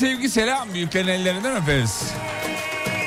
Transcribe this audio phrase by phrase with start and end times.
[0.00, 2.02] Sevgi selam büyüklerin ellerinden öperiz.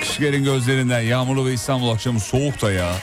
[0.01, 2.95] Kışgerin gözlerinden yağmurlu ve İstanbul akşamı soğuk da ya.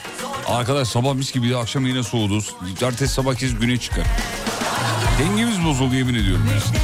[0.47, 2.55] Arkadaş sabah mis gibi akşam yine soğuduz.
[2.79, 4.05] Cumartesi sabah kez güne çıkar.
[5.19, 6.79] Dengemiz bozuldu yemin ediyorum ya.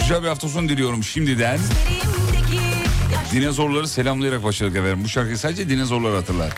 [0.00, 1.58] Güzel bir hafta sonu diliyorum şimdiden.
[3.32, 5.04] Dinozorları selamlayarak başladık efendim.
[5.04, 6.52] Bu şarkıyı sadece dinozorlar hatırlar.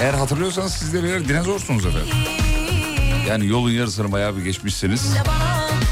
[0.00, 2.14] Eğer hatırlıyorsanız siz de birer dinozorsunuz efendim.
[3.28, 5.14] Yani yolun yarısını bayağı bir geçmişsiniz.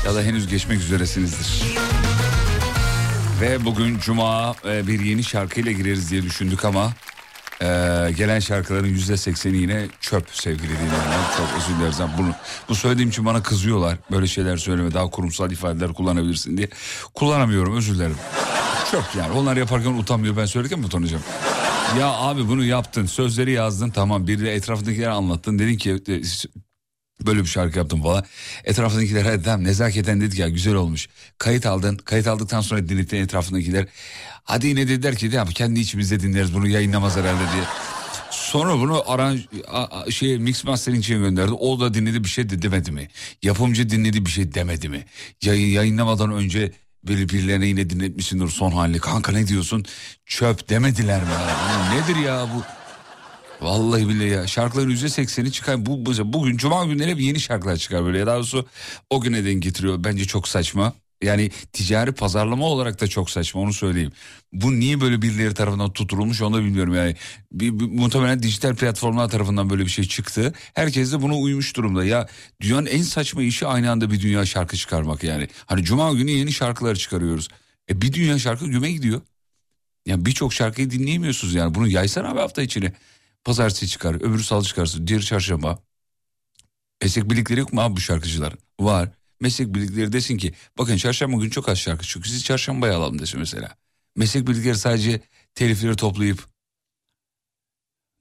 [0.07, 1.84] Ya da henüz geçmek üzeresinizdir.
[3.41, 6.93] Ve bugün cuma e, bir yeni şarkıyla gireriz diye düşündük ama
[7.61, 7.67] e,
[8.17, 11.21] gelen şarkıların yüzde sekseni yine çöp sevgili dinleyenler.
[11.37, 11.99] Çok özür dileriz.
[12.19, 12.35] Bunu,
[12.69, 13.99] bu söylediğim için bana kızıyorlar.
[14.11, 16.69] Böyle şeyler söyleme daha kurumsal ifadeler kullanabilirsin diye.
[17.15, 18.17] Kullanamıyorum özür dilerim.
[18.91, 21.23] Çöp yani onlar yaparken utanmıyor ben söylerken mi utanacağım?
[21.99, 26.03] Ya abi bunu yaptın sözleri yazdın tamam bir de etrafındakilere anlattın dedin ki
[27.21, 28.25] Böyle bir şarkı yaptım falan.
[28.65, 31.09] Etrafındakiler tamam nezaketen dedik ya güzel olmuş.
[31.39, 31.97] Kayıt aldın.
[31.97, 33.87] Kayıt aldıktan sonra dinlettin etrafındakiler.
[34.45, 37.65] Hadi yine dediler ki ya kendi içimizde dinleriz bunu yayınlamaz herhalde diye.
[38.31, 39.47] Sonra bunu aranj
[40.11, 41.53] şey mix mastering için gönderdi.
[41.53, 43.09] O da dinledi bir şey de demedi mi?
[43.43, 45.05] Yapımcı dinledi bir şey demedi mi?
[45.43, 46.73] Yayın, yayınlamadan önce
[47.09, 48.99] Böyle birilerine yine dinletmişsindir son halini.
[48.99, 49.85] Kanka ne diyorsun?
[50.27, 51.29] Çöp demediler mi?
[51.95, 52.63] Nedir ya bu?
[53.65, 55.87] Vallahi billahi ya şarkıların yüzde sekseni çıkar.
[55.87, 58.19] Bu, bu, bugün cuma günleri hep yeni şarkılar çıkar böyle.
[58.19, 58.67] Ya daha doğrusu
[59.11, 60.05] o güne denk getiriyor.
[60.05, 60.93] Bence çok saçma.
[61.23, 64.13] Yani ticari pazarlama olarak da çok saçma onu söyleyeyim.
[64.53, 67.17] Bu niye böyle birileri tarafından tutulmuş onu da bilmiyorum yani.
[67.53, 70.53] Bir, bir, muhtemelen dijital platformlar tarafından böyle bir şey çıktı.
[70.75, 72.05] Herkes de buna uymuş durumda.
[72.05, 72.29] Ya
[72.61, 75.49] dünyanın en saçma işi aynı anda bir dünya şarkı çıkarmak yani.
[75.67, 77.49] Hani cuma günü yeni şarkılar çıkarıyoruz.
[77.91, 79.21] E bir dünya şarkı güme gidiyor.
[80.07, 81.75] Yani birçok şarkıyı dinleyemiyorsunuz yani.
[81.75, 82.93] Bunu yaysan abi hafta içine.
[83.45, 85.79] Pazartesi çıkar, öbürü salı çıkarsın, diğer çarşamba.
[87.03, 88.59] Meslek birlikleri yok mu abi bu şarkıcıların?
[88.81, 89.09] Var.
[89.41, 92.25] Meslek birlikleri desin ki bakın çarşamba gün çok az şarkı çıkıyor.
[92.25, 93.77] Siz çarşambaya alalım desin mesela.
[94.17, 95.21] Meslek birlikleri sadece
[95.55, 96.55] telifleri toplayıp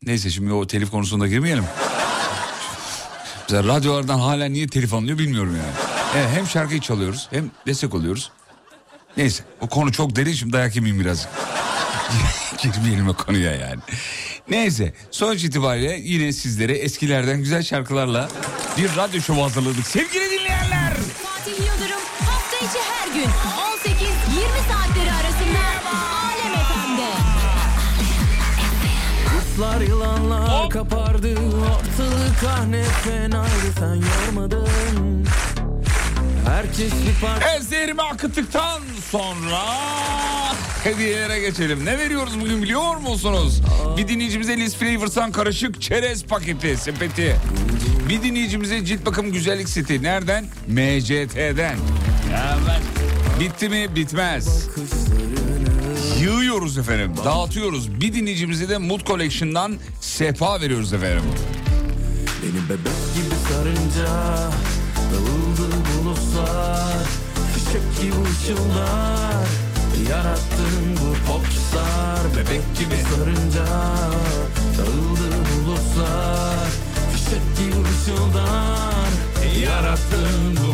[0.05, 1.63] Neyse şimdi o telif konusunda girmeyelim.
[3.49, 5.73] Mesela radyolardan hala niye telif alınıyor bilmiyorum yani.
[6.15, 8.31] Evet, hem şarkıyı çalıyoruz hem destek oluyoruz.
[9.17, 11.27] Neyse o konu çok derin şimdi dayak yemeyeyim biraz.
[12.61, 13.79] Girmeyelim o konuya yani.
[14.49, 18.29] Neyse sonuç itibariyle yine sizlere eskilerden güzel şarkılarla
[18.77, 19.87] bir radyo şovu hazırladık.
[19.87, 20.93] Sevgili dinleyenler.
[21.23, 23.29] Fatih Yıldırım hafta içi her gün 18-20
[24.71, 25.59] saatleri arasında
[26.25, 27.09] Alem FM'de.
[29.29, 35.27] Kuşlar yılanlar kapardı Ortalık ah ne fenaydı sen yormadın
[36.47, 38.81] Herkes bir parça Ezlerimi akıttıktan
[39.11, 39.61] sonra
[40.83, 41.85] hediyelere geçelim.
[41.85, 43.61] Ne veriyoruz bugün biliyor musunuz?
[43.97, 47.35] Bir dinleyicimize Liz Flavors'tan karışık çerez paketi, sepeti.
[48.09, 50.03] Bir dinleyicimize cilt bakım güzellik seti.
[50.03, 50.45] Nereden?
[50.67, 51.77] MCT'den.
[52.29, 52.81] Evet.
[53.39, 53.95] Bitti mi?
[53.95, 54.67] Bitmez.
[56.21, 57.11] Yığıyoruz efendim.
[57.25, 58.01] Dağıtıyoruz.
[58.01, 61.23] Bir dinleyicimize de Mood Collection'dan sefa veriyoruz efendim.
[62.43, 64.09] Beni bebek gibi sarınca
[66.43, 67.03] bulutlar
[67.53, 69.47] Fişek gibi ışıldar
[70.09, 73.65] Yarattın bu popstar Bebek gibi sarınca
[74.77, 76.67] Dağıldı bulutlar.
[77.11, 79.09] Fişek gibi ışıldar
[79.63, 80.72] Yarattın bu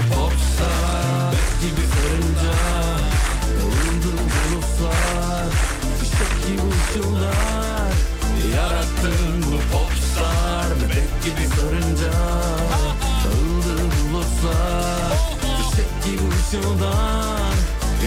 [16.49, 17.53] Işıldar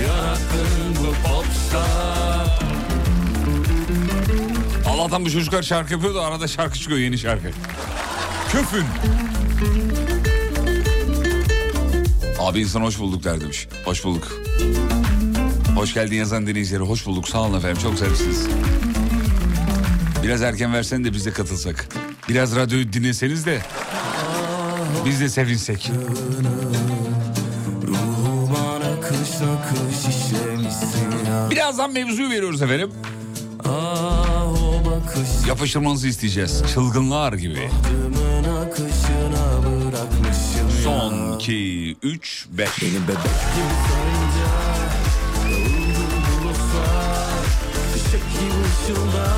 [0.02, 2.60] Yarattın bu popstar
[4.86, 7.50] Allah'tan bu çocuklar şarkı yapıyor da arada şarkı çıkıyor yeni şarkı.
[8.52, 8.84] Köfün.
[12.40, 13.68] Abi insan hoş bulduk der demiş.
[13.84, 14.32] Hoş bulduk.
[15.74, 16.82] Hoş geldin yazan dinleyicileri.
[16.82, 17.28] Hoş bulduk.
[17.28, 17.82] Sağ olun efendim.
[17.82, 18.46] Çok zarifsiniz.
[20.22, 21.88] Biraz erken versen de biz de katılsak.
[22.28, 23.62] Biraz radyoyu dinleseniz de
[25.04, 25.90] biz de sevinsek.
[31.50, 32.90] Birazdan mevzuyu veriyoruz efendim.
[33.69, 34.32] Ah
[35.49, 36.62] Yapıştırmanızı isteyeceğiz.
[36.75, 37.70] Çılgınlar gibi.
[40.84, 42.69] Son 2, 3, 5.
[42.82, 44.52] Beni bebek gibi sarınca
[46.43, 47.44] bulutlar
[48.14, 49.32] gibi ışıldar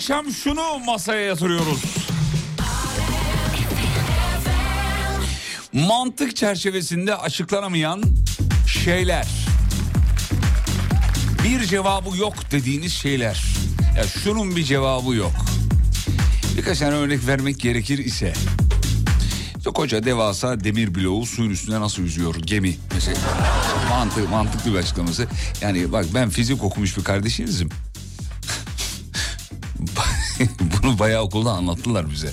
[0.00, 1.82] akşam şunu masaya yatırıyoruz.
[5.72, 8.02] Mantık çerçevesinde açıklanamayan
[8.66, 9.26] şeyler.
[11.44, 13.44] Bir cevabı yok dediğiniz şeyler.
[13.96, 15.32] Ya şunun bir cevabı yok.
[16.56, 18.32] Birkaç tane örnek vermek gerekir ise.
[19.56, 23.18] İşte koca devasa demir bloğu suyun üstünde nasıl yüzüyor gemi mesela.
[23.88, 25.26] Mantık, mantıklı bir açıklaması.
[25.60, 27.68] Yani bak ben fizik okumuş bir kardeşinizim.
[30.90, 32.30] Bunu bayağı okulda anlattılar bize.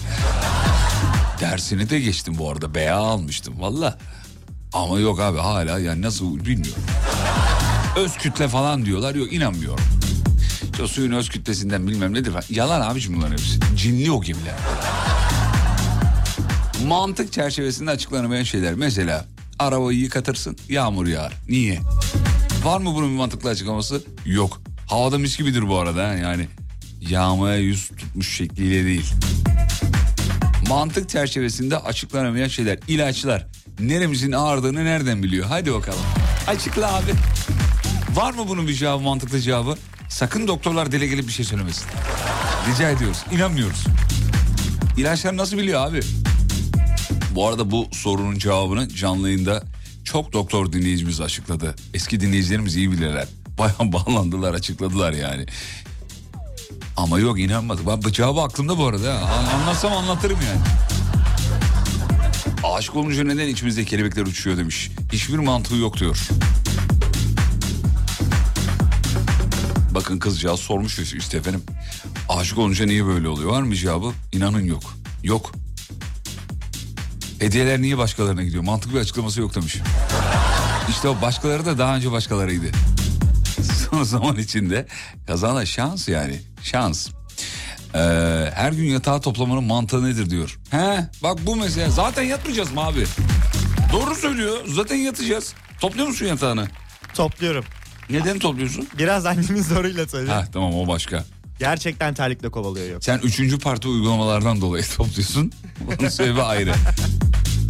[1.42, 2.76] Dersini de geçtim bu arada.
[2.76, 3.98] BA almıştım valla.
[4.74, 6.84] Ama yok abi hala yani nasıl bilmiyorum.
[7.98, 9.16] Öz kütle falan diyorlar.
[9.16, 9.84] Yok inanmıyorum.
[10.72, 12.32] İşte suyun öz kütlesinden bilmem nedir.
[12.32, 12.44] falan.
[12.50, 13.60] Yalan abiciğim bunların hepsi.
[13.76, 14.56] Cinli o gemiler.
[16.88, 18.74] Mantık çerçevesinde açıklanamayan şeyler.
[18.74, 19.26] Mesela
[19.60, 21.34] arabayı yıkatırsın yağmur yağar.
[21.50, 21.80] Niye?
[22.64, 24.04] Var mı bunun bir mantıklı açıklaması?
[24.26, 24.62] Yok.
[24.88, 26.48] Havada mis gibidir bu arada yani.
[27.02, 29.06] Yağmaya yüz tutmuş şekliyle değil.
[30.68, 32.80] Mantık çerçevesinde açıklanamayan şeyler.
[32.88, 33.48] İlaçlar.
[33.80, 35.46] Neremizin ağrıdığını nereden biliyor?
[35.50, 36.00] Hadi bakalım.
[36.48, 37.12] Açıkla abi.
[38.14, 39.78] Var mı bunun bir cevabı mantıklı cevabı?
[40.10, 41.86] Sakın doktorlar dile gelip bir şey söylemesin.
[42.72, 43.18] Rica ediyoruz.
[43.32, 43.84] İnanmıyoruz.
[44.98, 46.00] İlaçlar nasıl biliyor abi?
[47.32, 49.64] Bu arada bu sorunun cevabını canlı yayında
[50.04, 51.76] çok doktor dinleyicimiz açıkladı.
[51.94, 53.28] Eski dinleyicilerimiz iyi bilirler.
[53.58, 55.46] Bayağı bağlandılar açıkladılar yani.
[56.98, 57.82] Ama yok inanmadı.
[57.88, 59.20] Ben cevabı aklımda bu arada.
[59.56, 60.62] Anlatsam anlatırım yani.
[62.64, 64.92] Aşık olunca neden içimizde kelebekler uçuyor demiş.
[65.12, 66.18] Hiçbir mantığı yok diyor.
[69.92, 71.64] Bakın kızcağız sormuş işte efendim.
[72.30, 73.52] Aşık olunca niye böyle oluyor?
[73.52, 74.12] Var mı cevabı?
[74.32, 74.84] İnanın yok.
[75.24, 75.52] Yok.
[77.40, 78.64] Hediyeler niye başkalarına gidiyor?
[78.64, 79.78] Mantıklı bir açıklaması yok demiş.
[80.90, 82.66] İşte o başkaları da daha önce başkalarıydı.
[83.92, 84.88] Son zaman içinde
[85.28, 86.42] kazana şans yani.
[86.72, 87.08] Şans.
[87.96, 88.00] Ee,
[88.56, 90.60] her gün yatağı toplamanın mantığı nedir diyor.
[90.72, 93.06] He bak bu mesela zaten yatmayacağız mı abi?
[93.94, 95.54] Doğru söylüyor zaten yatacağız.
[95.82, 96.68] Topluyor musun yatağını?
[97.14, 97.66] Topluyorum.
[98.10, 98.88] Neden topluyorsun?
[98.98, 100.28] Biraz annemin zoruyla tabii.
[100.28, 101.24] Ha tamam o başka.
[101.60, 103.04] Gerçekten terlikle kovalıyor yok.
[103.04, 105.52] Sen üçüncü parti uygulamalardan dolayı topluyorsun.
[106.00, 106.74] Bunun sebebi ayrı.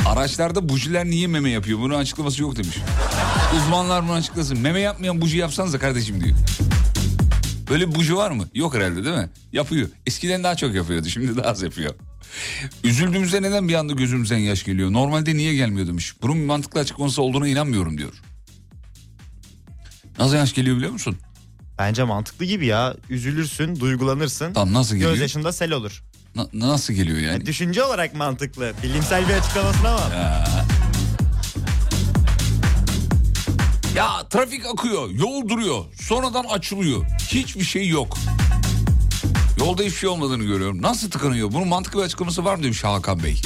[0.08, 1.80] Araçlarda bujiler niye meme yapıyor?
[1.80, 2.78] Bunun açıklaması yok demiş.
[3.58, 4.60] Uzmanlar bunu açıklasın.
[4.60, 6.36] Meme yapmayan buji yapsanıza kardeşim diyor.
[7.70, 8.48] Böyle buji var mı?
[8.54, 9.30] Yok herhalde değil mi?
[9.54, 9.88] Yapıyor.
[10.06, 11.08] Eskiden daha çok yapıyordu.
[11.10, 11.96] Şimdi daha az yapıyor.
[12.84, 14.94] Üzüldüğümüzde neden bir anda gözümüzden yaş geliyor?
[14.94, 16.14] Normalde niye gelmiyor demiş.
[16.22, 18.14] Bunun mantıklı açıklaması olduğuna inanmıyorum diyor.
[20.20, 21.18] Nasıl yaş geliyor biliyor musun?
[21.78, 22.96] Bence mantıklı gibi ya.
[23.10, 24.54] Üzülürsün, duygulanırsın.
[24.54, 25.12] Tam nasıl geliyor?
[25.12, 26.04] Gözyaşında sel olur.
[26.36, 27.28] Na- nasıl geliyor yani?
[27.34, 28.74] Yani düşünce olarak mantıklı.
[28.84, 30.12] Bilimsel bir açıklamasına var.
[30.12, 30.46] Ya
[34.30, 37.06] trafik akıyor, yol duruyor, sonradan açılıyor.
[37.28, 38.18] Hiçbir şey yok.
[39.60, 40.82] Yolda hiçbir şey olmadığını görüyorum.
[40.82, 41.52] Nasıl tıkanıyor?
[41.52, 43.42] Bunun mantıklı bir açıklaması var mı demiş Hakan Bey.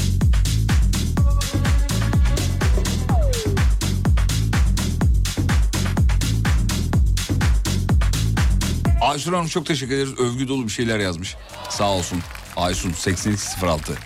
[9.01, 10.13] Aysun Hanım çok teşekkür ederiz.
[10.19, 11.35] Övgü dolu bir şeyler yazmış.
[11.69, 12.19] Sağ olsun.
[12.55, 13.97] Aysun 8206.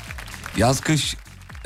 [0.57, 1.15] Yaz kış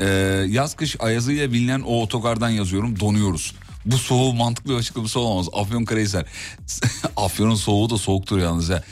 [0.00, 0.06] e,
[0.48, 3.00] yaz kış ayazıyla bilinen o otogardan yazıyorum.
[3.00, 3.54] Donuyoruz.
[3.84, 5.48] Bu soğuğu mantıklı bir açıklaması olamaz.
[5.52, 6.26] Afyon Karahisar.
[7.16, 8.84] Afyon'un soğuğu da soğuktur yalnız ya.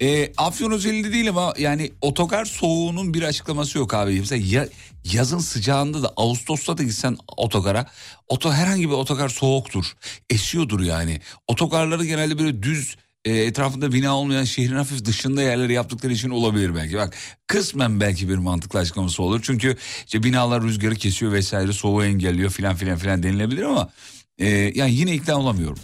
[0.00, 4.20] E, Afyon özelinde değil ama yani otogar soğuğunun bir açıklaması yok abi.
[4.20, 4.68] Mesela ya,
[5.04, 7.86] yazın sıcağında da Ağustos'ta da gitsen otogara
[8.28, 9.96] oto herhangi bir otogar soğuktur.
[10.30, 11.20] Esiyordur yani.
[11.48, 16.74] Otogarları genelde böyle düz e, etrafında bina olmayan şehrin hafif dışında yerleri yaptıkları için olabilir
[16.74, 16.96] belki.
[16.96, 17.14] Bak
[17.46, 19.40] kısmen belki bir mantıklı açıklaması olur.
[19.42, 23.90] Çünkü işte binalar rüzgarı kesiyor vesaire soğuğu engelliyor filan filan filan denilebilir ama
[24.38, 25.78] e, yani yine ikna olamıyorum.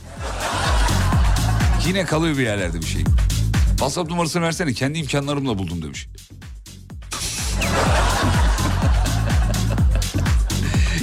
[1.86, 3.04] yine kalıyor bir yerlerde bir şey.
[3.70, 6.08] WhatsApp numarasını versene kendi imkanlarımla buldum demiş.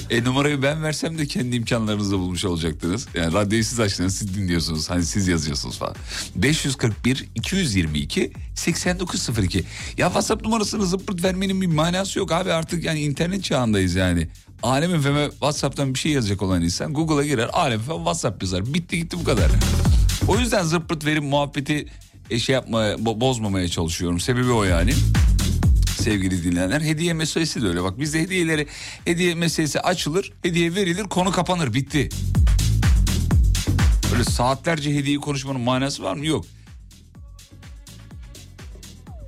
[0.10, 3.08] E numarayı ben versem de kendi imkanlarınızla bulmuş olacaktınız.
[3.16, 4.90] Yani radyoyu siz açtınız, siz dinliyorsunuz.
[4.90, 5.96] Hani siz yazıyorsunuz falan.
[6.36, 9.58] 541 222 8902.
[9.98, 12.54] Ya WhatsApp numarasını zıppırt vermenin bir manası yok abi.
[12.54, 14.28] Artık yani internet çağındayız yani.
[14.64, 17.50] Alem FM'e WhatsApp'tan bir şey yazacak olan insan Google'a girer.
[17.54, 18.74] Alem FM WhatsApp yazar.
[18.74, 19.52] Bitti gitti bu kadar.
[20.28, 21.86] O yüzden zıppırt verip muhabbeti
[22.30, 24.20] e, şey yapmaya, bo- bozmamaya çalışıyorum.
[24.20, 24.94] Sebebi o yani
[26.00, 26.82] sevgili dinleyenler.
[26.82, 27.84] Hediye meselesi de öyle.
[27.84, 28.68] Bak bizde hediyeleri
[29.06, 32.10] hediye meselesi açılır, hediye verilir, konu kapanır, bitti.
[34.12, 36.26] Böyle saatlerce hediyeyi konuşmanın manası var mı?
[36.26, 36.46] Yok.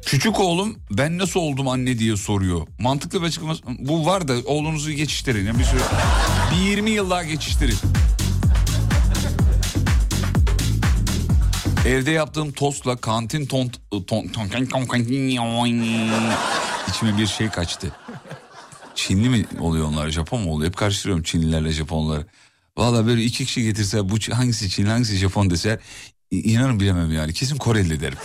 [0.10, 2.68] Küçük oğlum ben nasıl oldum anne diye soruyor.
[2.80, 3.62] Mantıklı bir açıklaması.
[3.80, 5.46] Bu var da oğlunuzu geçiştirin.
[5.46, 5.80] Yani bir süre,
[6.52, 7.76] bir 20 yıl daha geçiştirin.
[11.88, 14.88] Evde yaptığım tostla kantin ton, ton, ton, ton, ton,
[16.90, 17.92] içime bir şey kaçtı.
[18.96, 20.72] Çinli mi oluyor onlar Japon mu oluyor?
[20.72, 22.26] Hep karıştırıyorum Çinlilerle Japonları.
[22.78, 25.80] Valla böyle iki kişi getirse bu hangisi Çinli hangisi Japon deser
[26.32, 27.34] i- inanın bilemem yani.
[27.34, 28.18] Kesin Koreli derim.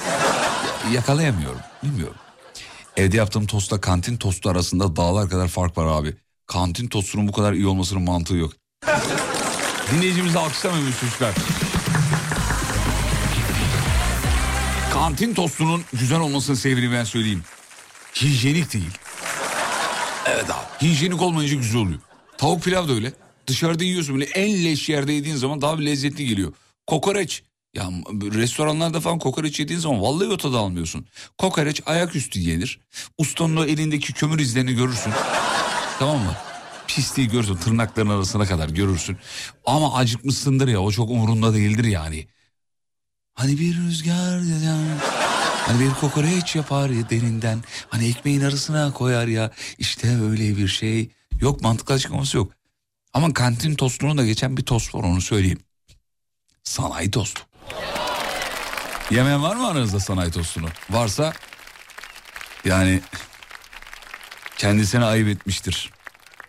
[0.87, 2.17] Ya- Yakalayamıyorum bilmiyorum.
[2.97, 6.14] Evde yaptığım tostla kantin tostu arasında dağlar kadar fark var abi.
[6.47, 8.53] Kantin tostunun bu kadar iyi olmasının mantığı yok.
[9.93, 11.35] Dinleyicimizi alkışlamıyormuş çocuklar.
[14.93, 17.43] Kantin tostunun güzel olmasının sebebini ben söyleyeyim.
[18.23, 18.91] Hijyenik değil.
[20.26, 20.87] Evet abi.
[20.88, 21.99] Hijyenik olmayınca güzel oluyor.
[22.38, 23.12] Tavuk pilav da öyle.
[23.47, 26.53] Dışarıda yiyorsun böyle en leş yerde yediğin zaman daha bir lezzetli geliyor.
[26.87, 27.43] Kokoreç.
[27.75, 31.07] Ya restoranlarda falan kokoreç yediğin zaman vallahi o tadı almıyorsun.
[31.38, 32.81] Kokoreç ayaküstü yenir.
[33.19, 35.12] Ustanın o elindeki kömür izlerini görürsün.
[35.99, 36.35] Tamam mı?
[36.87, 39.16] Pisliği görürsün tırnakların arasına kadar görürsün.
[39.66, 42.26] Ama acıkmışsındır ya o çok umurunda değildir yani.
[43.35, 44.76] Hani bir rüzgar ya,
[45.66, 47.62] hani bir kokoreç yapar ya derinden.
[47.88, 51.11] Hani ekmeğin arasına koyar ya işte öyle bir şey.
[51.40, 52.52] Yok mantıklı açıklaması yok.
[53.12, 55.61] Ama kantin tostunu da geçen bir tost var onu söyleyeyim.
[56.64, 57.43] Sanayi tostu.
[59.11, 60.66] Yemeyen var mı aranızda sanayi tostunu?
[60.90, 61.32] Varsa
[62.64, 63.00] yani
[64.58, 65.90] kendisine ayıp etmiştir.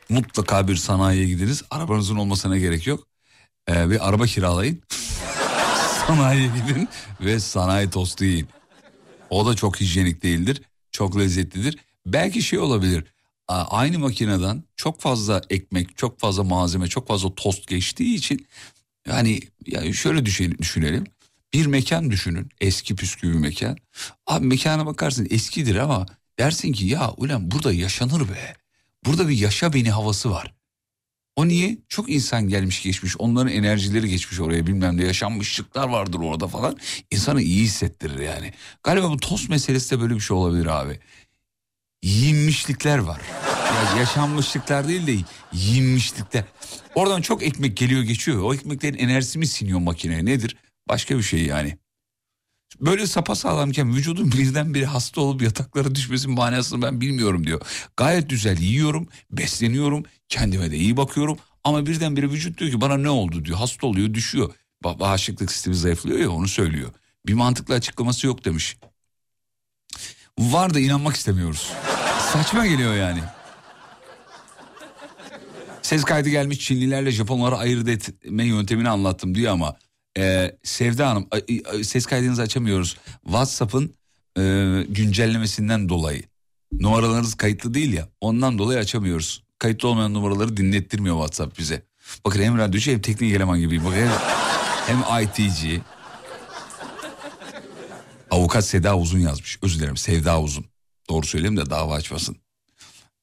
[0.10, 1.64] Mutlaka bir sanayiye gidiniz.
[1.72, 3.08] Arabanızın olmasına gerek yok.
[3.70, 4.82] Ee, bir araba kiralayın.
[6.08, 6.90] Sanayiye gidin
[7.22, 8.48] ve sanayi tostu yiyin.
[9.30, 10.62] O da çok hijyenik değildir.
[10.92, 11.78] Çok lezzetlidir.
[12.06, 13.04] Belki şey olabilir.
[13.48, 18.48] Aynı makineden çok fazla ekmek, çok fazla malzeme, çok fazla tost geçtiği için
[19.08, 21.06] yani, yani şöyle düşünelim.
[21.56, 22.50] Bir mekan düşünün.
[22.62, 23.78] Eski püskü bir mekan.
[24.28, 26.06] Abi mekana bakarsın eskidir ama
[26.40, 28.56] dersin ki ya ulan burada yaşanır be.
[29.06, 30.54] Burada bir yaşa beni havası var.
[31.36, 31.78] O niye?
[31.90, 33.18] Çok insan gelmiş geçmiş.
[33.18, 36.78] Onların enerjileri geçmiş oraya bilmem ne yaşanmışlıklar vardır orada falan.
[37.12, 38.54] İnsanı iyi hissettirir yani.
[38.84, 41.00] Galiba bu tost meselesi de böyle bir şey olabilir abi.
[42.04, 43.22] Yiyinmişlikler var.
[43.76, 46.44] Ya yaşanmışlıklar değil de yiyinmişlikler.
[46.96, 48.44] Oradan çok ekmek geliyor geçiyor.
[48.44, 50.58] O ekmeklerin enerjisi mi siniyor makineye nedir?
[50.90, 51.78] Başka bir şey yani.
[52.80, 57.62] Böyle sapasağlamken vücudun birdenbire hasta olup yataklara düşmesinin manasını ben bilmiyorum diyor.
[57.98, 61.38] Gayet güzel yiyorum, besleniyorum, kendime de iyi bakıyorum.
[61.64, 63.58] Ama birdenbire vücut diyor ki bana ne oldu diyor.
[63.58, 64.54] Hasta oluyor, düşüyor.
[64.84, 66.94] Ba- bağışıklık sistemi zayıflıyor ya onu söylüyor.
[67.28, 68.78] Bir mantıklı açıklaması yok demiş.
[70.40, 71.72] Var da inanmak istemiyoruz.
[72.34, 73.20] Saçma geliyor yani.
[75.82, 79.76] Ses kaydı gelmiş Çinlilerle Japonları ayırt etme yöntemini anlattım diyor ama
[80.18, 81.28] e, Sevda Hanım
[81.84, 82.98] ses kaydınızı açamıyoruz.
[83.24, 83.94] WhatsApp'ın
[84.38, 84.42] e,
[84.90, 86.24] güncellemesinden dolayı
[86.72, 89.44] numaralarınız kayıtlı değil ya ondan dolayı açamıyoruz.
[89.60, 91.82] Kayıtlı olmayan numaraları dinlettirmiyor WhatsApp bize.
[92.26, 93.86] Bakın hem radyocu hem teknik eleman gibiyim.
[93.86, 95.82] Bakın hem, hem IT'ci.
[98.32, 99.60] Avukat Seda Uzun yazmış.
[99.62, 100.66] Özür dilerim Sevda Uzun.
[101.10, 102.38] Doğru söyleyeyim de dava açmasın.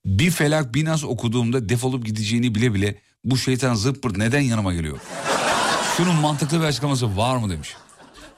[0.04, 4.98] Bir felak bir nas okuduğumda defolup gideceğini bile bile bu şeytan zıppırt neden yanıma geliyor?
[5.96, 7.76] Şunun mantıklı bir açıklaması var mı demiş.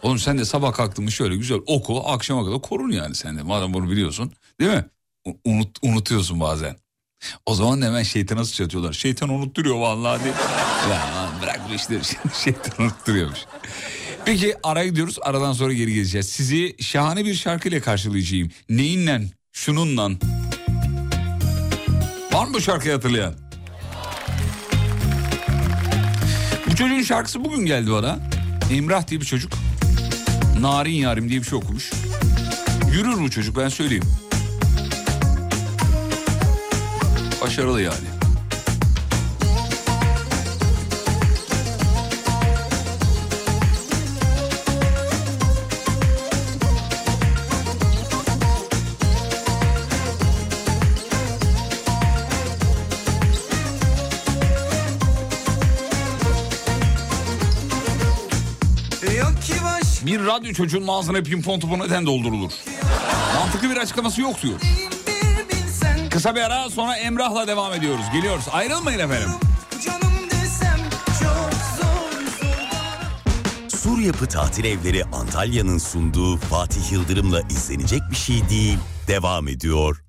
[0.03, 3.43] Oğlum sen de sabah kalktın mı şöyle güzel oku akşama kadar korun yani sen de
[3.43, 4.85] madem bunu biliyorsun değil mi?
[5.45, 6.77] Unut, unutuyorsun bazen.
[7.47, 8.93] O zaman hemen şeytana sıçratıyorlar.
[8.93, 10.35] Şeytan unutturuyor vallahi diye.
[10.91, 12.01] ya bırak bu işleri
[12.45, 13.39] şeytan unutturuyormuş.
[14.25, 16.29] Peki araya gidiyoruz aradan sonra geri geleceğiz.
[16.29, 18.51] Sizi şahane bir şarkıyla karşılayacağım.
[18.69, 19.23] Neyinle?
[19.53, 20.11] Şununla.
[22.33, 23.44] Var mı bu şarkıyı hatırlayan?
[26.75, 28.19] Bu çocuğun şarkısı bugün geldi bana.
[28.73, 29.53] Emrah diye bir çocuk.
[30.61, 31.93] Narin Yarim diye bir şey okumuş.
[32.93, 34.05] Yürür bu çocuk ben söyleyeyim.
[37.43, 38.14] Başarılı yani.
[60.15, 62.53] Bir radyo çocuğun ağzına pimpon topu neden doldurulur?
[63.35, 64.61] Mantıklı bir açıklaması yok diyor.
[66.11, 68.05] Kısa bir ara sonra Emrah'la devam ediyoruz.
[68.13, 68.45] Geliyoruz.
[68.53, 69.29] Ayrılmayın efendim.
[73.69, 78.79] Sur Yapı Tatil Evleri Antalya'nın sunduğu Fatih Yıldırım'la izlenecek bir şey değil.
[79.09, 80.03] Devam ediyor.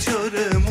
[0.00, 0.67] çarem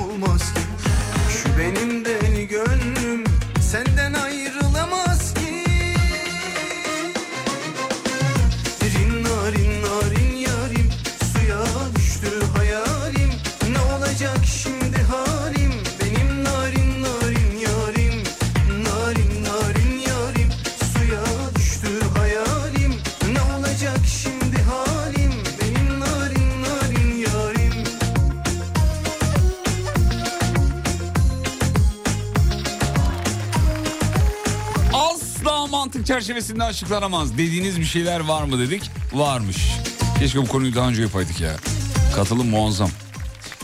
[36.47, 38.91] çerçevesinde açıklanamaz dediğiniz bir şeyler var mı dedik.
[39.13, 39.57] Varmış.
[40.19, 41.55] Keşke bu konuyu daha önce yapaydık ya.
[42.15, 42.89] Katılım muazzam.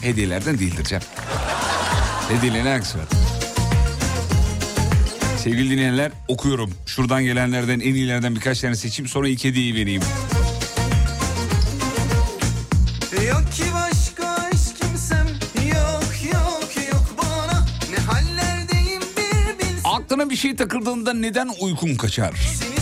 [0.02, 1.04] Hediyelerden değildir canım.
[2.30, 3.06] Hediyeyle ne alakası var?
[5.38, 6.72] Sevgili dinleyenler okuyorum.
[6.86, 10.02] Şuradan gelenlerden en iyilerden birkaç tane seçeyim sonra ilk hediyeyi vereyim.
[13.30, 15.28] Yok ki başka eş kimsem
[15.70, 22.34] Yok yok yok bana Ne hallerdeyim bir bilsen Aklına bir şey takıldığında neden uykun kaçar?
[22.60, 22.73] Seni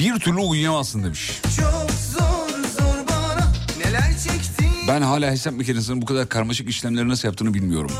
[0.00, 1.40] Bir türlü uyuyamazsın demiş.
[1.56, 3.52] çok zor zor bana
[3.84, 7.90] Neler çektim Ben hala hesap makinesinin bu kadar karmaşık işlemleri nasıl yaptığını bilmiyorum.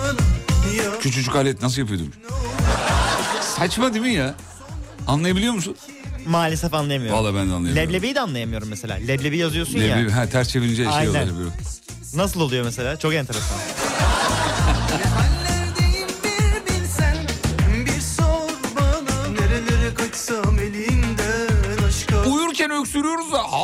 [0.84, 2.16] Yok Küçücük alet nasıl yapıyor demiş.
[3.56, 4.34] Saçma değil mi ya?
[5.06, 5.76] Anlayabiliyor musun?
[6.26, 7.18] Maalesef anlayamıyorum.
[7.18, 7.92] Vallahi ben de anlayamıyorum.
[7.92, 8.94] Leblebiyi de anlayamıyorum mesela.
[8.94, 9.96] Leblebi yazıyorsun ya.
[9.96, 11.10] Leblebi, ha, ters çevirince şey Aynen.
[11.10, 11.26] oluyor.
[11.38, 11.50] böyle.
[12.14, 12.96] Nasıl oluyor mesela?
[12.96, 13.56] Çok enteresan.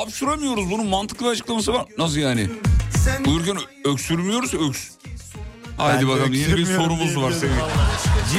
[0.06, 0.70] Hapşuramıyoruz.
[0.70, 1.84] Bunun mantıklı bir açıklaması var.
[1.98, 2.46] Nasıl yani?
[3.26, 4.78] Uyurken öksürmüyoruz öks.
[5.76, 7.58] Haydi Ben de bakalım yeni bir sorumuz var sevgili.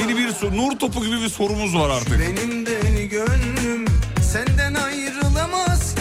[0.00, 2.20] Yeni bir sor- nur topu gibi bir sorumuz var artık.
[2.20, 3.84] benim deli gönlüm
[4.32, 6.00] Senden ayrılamaz ki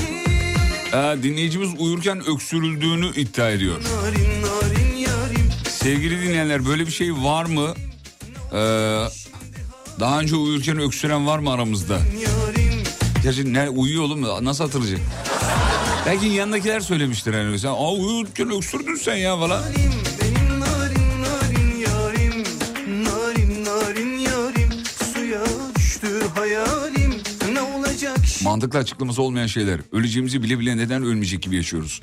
[0.93, 3.75] Ee, dinleyicimiz uyurken öksürüldüğünü iddia ediyor.
[3.81, 7.73] Narin narin yarim Sevgili dinleyenler böyle bir şey var mı?
[8.53, 8.57] Ee,
[9.99, 11.93] daha önce uyurken öksüren var mı aramızda?
[11.97, 12.83] yarim
[13.23, 14.99] Gerçi ne uyuyor oğlum nasıl hatırlayacak?
[16.07, 17.59] Belki yanındakiler söylemiştir yani.
[17.59, 19.63] Sen Aa, uyurken öksürdün sen ya falan.
[28.43, 29.79] Mantıklı açıklaması olmayan şeyler.
[29.91, 32.01] Öleceğimizi bile bile neden ölmeyecek gibi yaşıyoruz?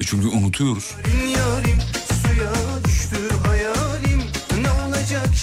[0.00, 0.94] E çünkü unutuyoruz.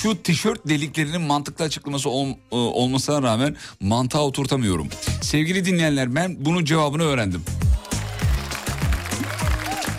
[0.01, 4.87] Şu tişört deliklerinin mantıklı açıklaması ol- e, olmasına rağmen mantığa oturtamıyorum.
[5.21, 7.41] Sevgili dinleyenler ben bunun cevabını öğrendim.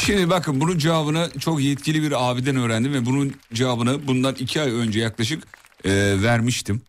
[0.06, 4.70] Şimdi bakın bunun cevabını çok yetkili bir abiden öğrendim ve bunun cevabını bundan iki ay
[4.70, 5.44] önce yaklaşık
[5.84, 6.82] e, vermiştim.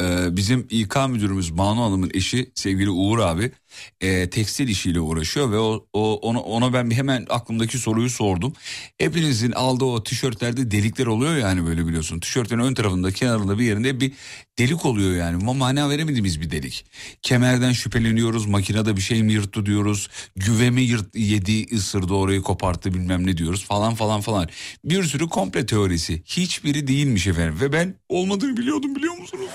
[0.00, 3.52] E, bizim İK müdürümüz Banu Hanım'ın eşi sevgili Uğur abi
[4.00, 8.52] e, tekstil işiyle uğraşıyor ve o, o ona, ona ben hemen aklımdaki soruyu sordum.
[8.98, 12.20] Hepinizin aldığı o tişörtlerde delikler oluyor yani böyle biliyorsun.
[12.20, 14.12] Tişörtün ön tarafında kenarında bir yerinde bir
[14.58, 15.36] delik oluyor yani.
[15.36, 16.84] Ama mana veremediğimiz bir delik.
[17.22, 20.08] Kemerden şüpheleniyoruz makinede bir şey mi yırttı diyoruz.
[20.36, 24.48] Güve mi yırt, yedi ısırdı orayı koparttı bilmem ne diyoruz falan falan falan.
[24.84, 26.22] Bir sürü komple teorisi.
[26.26, 29.50] Hiçbiri değilmiş efendim ve ben olmadığını biliyordum biliyor musunuz?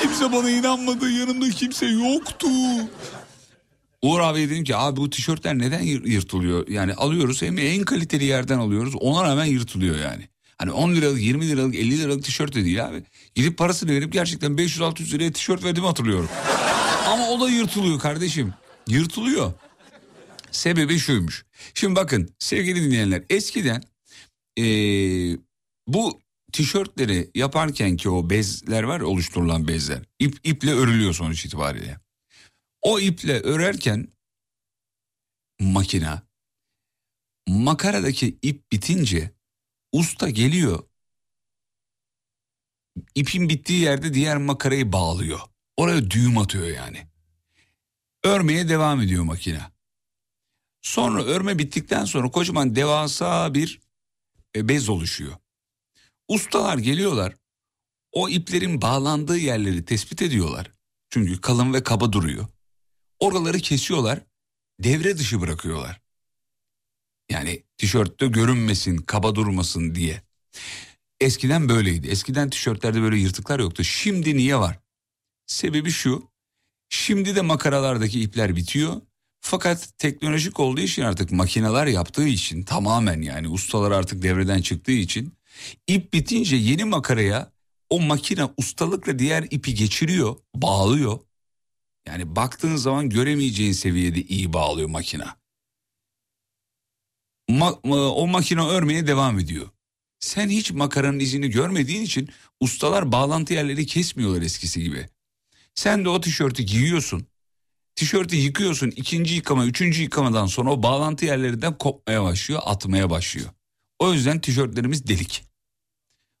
[0.00, 2.48] Kimse bana inanmadı yanımda kimse yoktu.
[4.02, 6.68] Uğur abiye dedim ki abi bu tişörtler neden yır- yırtılıyor?
[6.68, 10.28] Yani alıyoruz hem en kaliteli yerden alıyoruz ona rağmen yırtılıyor yani.
[10.58, 13.02] Hani 10 liralık 20 liralık 50 liralık tişört de değil abi.
[13.34, 16.28] Gidip parasını verip gerçekten 500-600 liraya tişört verdiğimi hatırlıyorum.
[17.06, 18.54] Ama o da yırtılıyor kardeşim.
[18.88, 19.52] Yırtılıyor.
[20.50, 21.44] Sebebi şuymuş.
[21.74, 23.82] Şimdi bakın sevgili dinleyenler eskiden
[24.58, 24.62] ee,
[25.86, 26.20] bu
[26.52, 29.98] tişörtleri yaparken ki o bezler var oluşturulan bezler.
[30.18, 31.96] ip iple örülüyor sonuç itibariyle.
[32.82, 34.08] O iple örerken
[35.60, 36.22] makina
[37.48, 39.30] makaradaki ip bitince
[39.92, 40.84] usta geliyor.
[43.14, 45.40] İpin bittiği yerde diğer makarayı bağlıyor.
[45.76, 47.06] Oraya düğüm atıyor yani.
[48.24, 49.60] Örmeye devam ediyor makine.
[50.82, 53.80] Sonra örme bittikten sonra kocaman devasa bir
[54.56, 55.32] e, bez oluşuyor.
[56.28, 57.34] Ustalar geliyorlar.
[58.12, 60.72] O iplerin bağlandığı yerleri tespit ediyorlar.
[61.10, 62.46] Çünkü kalın ve kaba duruyor.
[63.20, 64.20] Oraları kesiyorlar,
[64.80, 66.00] devre dışı bırakıyorlar.
[67.30, 70.22] Yani tişörtte görünmesin, kaba durmasın diye.
[71.20, 72.08] Eskiden böyleydi.
[72.08, 73.84] Eskiden tişörtlerde böyle yırtıklar yoktu.
[73.84, 74.78] Şimdi niye var?
[75.46, 76.30] Sebebi şu.
[76.88, 79.00] Şimdi de makaralardaki ipler bitiyor.
[79.40, 85.34] Fakat teknolojik olduğu için artık makineler yaptığı için tamamen yani ustalar artık devreden çıktığı için
[85.86, 87.52] ip bitince yeni makaraya
[87.90, 91.18] o makine ustalıkla diğer ipi geçiriyor, bağlıyor.
[92.06, 95.24] Yani baktığın zaman göremeyeceğin seviyede iyi bağlıyor makine.
[97.50, 99.68] Ma- ma- o makine örmeye devam ediyor.
[100.20, 102.28] Sen hiç makaranın izini görmediğin için
[102.60, 105.08] ustalar bağlantı yerleri kesmiyorlar eskisi gibi.
[105.74, 107.26] Sen de o tişörtü giyiyorsun.
[107.96, 108.90] Tişörtü yıkıyorsun.
[108.90, 113.50] ikinci yıkama, üçüncü yıkamadan sonra o bağlantı yerlerinden kopmaya başlıyor, atmaya başlıyor.
[113.98, 115.44] O yüzden tişörtlerimiz delik.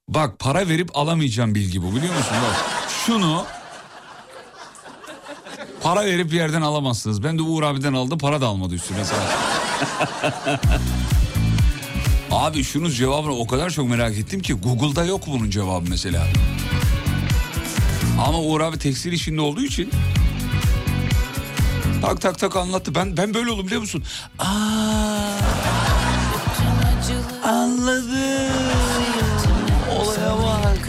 [0.08, 2.36] Bak para verip alamayacağım bilgi bu biliyor musun?
[2.42, 3.46] Bak şunu
[5.82, 7.22] para verip bir yerden alamazsınız.
[7.22, 9.16] Ben de Uğur abiden aldım para da almadı üstüne sağ
[12.30, 16.26] Abi şunun cevabını o kadar çok merak ettim ki Google'da yok bunun cevabı mesela.
[18.26, 19.90] Ama Uğur abi tekstil işinde olduğu için
[22.02, 22.94] tak tak tak anlattı.
[22.94, 24.04] Ben ben böyle oldum biliyor musun?
[24.38, 24.44] Aa,
[27.44, 28.54] anladım.
[30.00, 30.88] Olaya bak.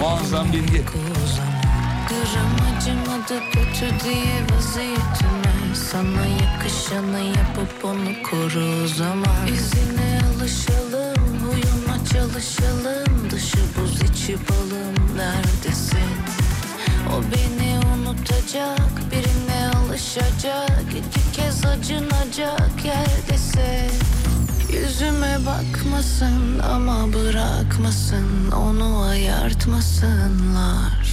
[0.00, 0.82] Muazzam bilgi.
[2.84, 5.54] Acımadı kötü diye vaziyetime.
[5.74, 9.46] Sana yakışanı yapıp onu koru o zaman.
[9.46, 13.30] İzine alışalım, huyuna çalışalım.
[13.30, 16.14] Dışı buz içi balım neredesin?
[17.10, 20.82] O beni unutacak, birine alışacak.
[20.90, 23.90] İki kez acınacak yerdesin
[24.72, 31.03] Yüzüme bakmasın ama bırakmasın Onu ayartmasınlar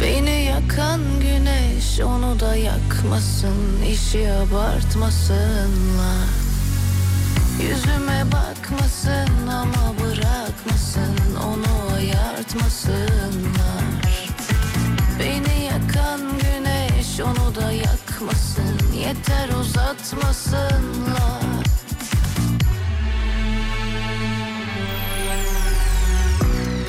[0.00, 6.28] Beni yakan güneş onu da yakmasın işi abartmasınlar.
[7.62, 13.84] Yüzüme bakmasın ama bırakmasın onu ayartmasınlar.
[15.18, 21.42] Beni yakan güneş onu da yakmasın yeter uzatmasınlar.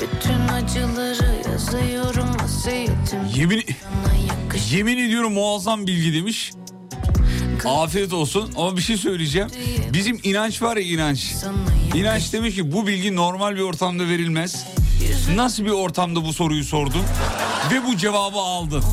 [0.00, 2.29] Bütün acıları yazıyorum
[3.36, 3.64] Yemin,
[4.70, 6.52] yemin ediyorum muazzam bilgi demiş.
[7.64, 9.48] Afiyet olsun ama bir şey söyleyeceğim.
[9.92, 11.34] Bizim inanç var ya inanç.
[11.94, 14.66] İnanç demiş ki bu bilgi normal bir ortamda verilmez.
[15.34, 17.02] Nasıl bir ortamda bu soruyu sordun?
[17.72, 18.84] Ve bu cevabı aldın.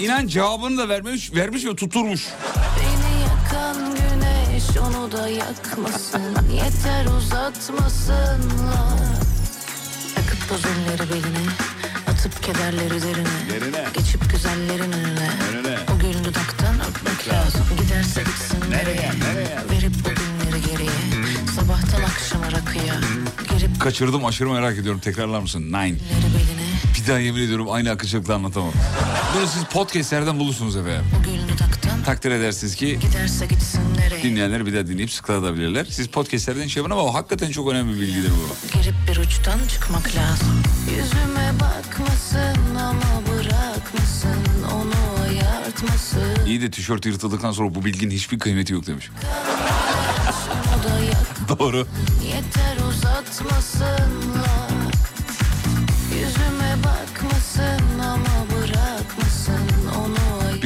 [0.00, 2.26] İnan cevabını da vermiş, vermiş ve tuturmuş.
[2.76, 6.20] Beni yakan güneş onu da yakmasın
[6.54, 8.98] Yeter uzatmasınlar
[10.14, 11.75] Takıp boz elleri beline
[12.46, 13.84] kederleri derine Derine.
[13.94, 15.78] Geçip güzellerin önüne Önüne.
[15.94, 19.12] O gül dudaktan öpmek lazım Giderse gitsin nereye,
[19.70, 20.90] Verip o günleri geriye
[21.56, 22.94] Sabahtan akşama rakıya
[23.50, 25.00] Girip Kaçırdım aşırı merak ediyorum.
[25.00, 25.62] Tekrarlar mısın?
[25.62, 25.96] Nine.
[26.94, 28.72] Bir daha yemin ediyorum aynı akıcılıkla anlatamam.
[29.36, 31.04] Bunu siz podcastlerden bulursunuz efendim.
[31.20, 31.75] O gül dudaktan
[32.06, 35.84] Takdir edersiniz ki Giderse gitsin nereye dinleyenler bir daha dinleyip sıkılabilirler.
[35.84, 38.78] Siz podcastlerden şey yapın ama o hakikaten çok önemli bir bilgidir bu.
[38.78, 44.42] Girip bir uçtan çıkmak lazım Yüzüme bakmasın ama bırakmasın
[44.74, 49.10] Onu ayartmasın İyi de tişört yırtıldıktan sonra bu bilginin hiçbir kıymeti yok demiş.
[51.58, 51.86] Doğru.
[52.24, 54.45] yeter uzatmasınlar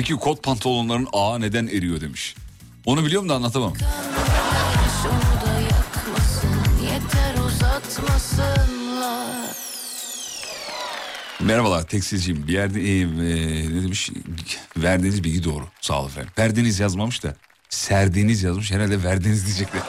[0.00, 2.34] Peki kot pantolonların ağı neden eriyor demiş.
[2.86, 3.72] Onu biliyorum da anlatamam.
[11.40, 12.46] Merhabalar tekstilciyim.
[12.46, 13.06] Bir yerde e, e,
[13.70, 14.10] ne demiş?
[14.76, 15.64] Verdiğiniz bilgi doğru.
[15.80, 16.32] Sağ olun efendim.
[16.38, 17.34] Verdiğiniz yazmamış da
[17.68, 18.72] serdiğiniz yazmış.
[18.72, 19.82] Herhalde verdiğiniz diyecekler.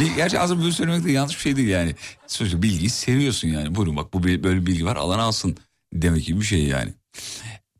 [0.00, 1.94] Bir, gerçi az böyle söylemek de yanlış bir şey değil yani.
[2.26, 3.74] Sonuçta bilgiyi seviyorsun yani.
[3.74, 5.56] Buyurun bak bu böyle bir bilgi var alan alsın
[5.92, 6.94] demek gibi bir şey yani.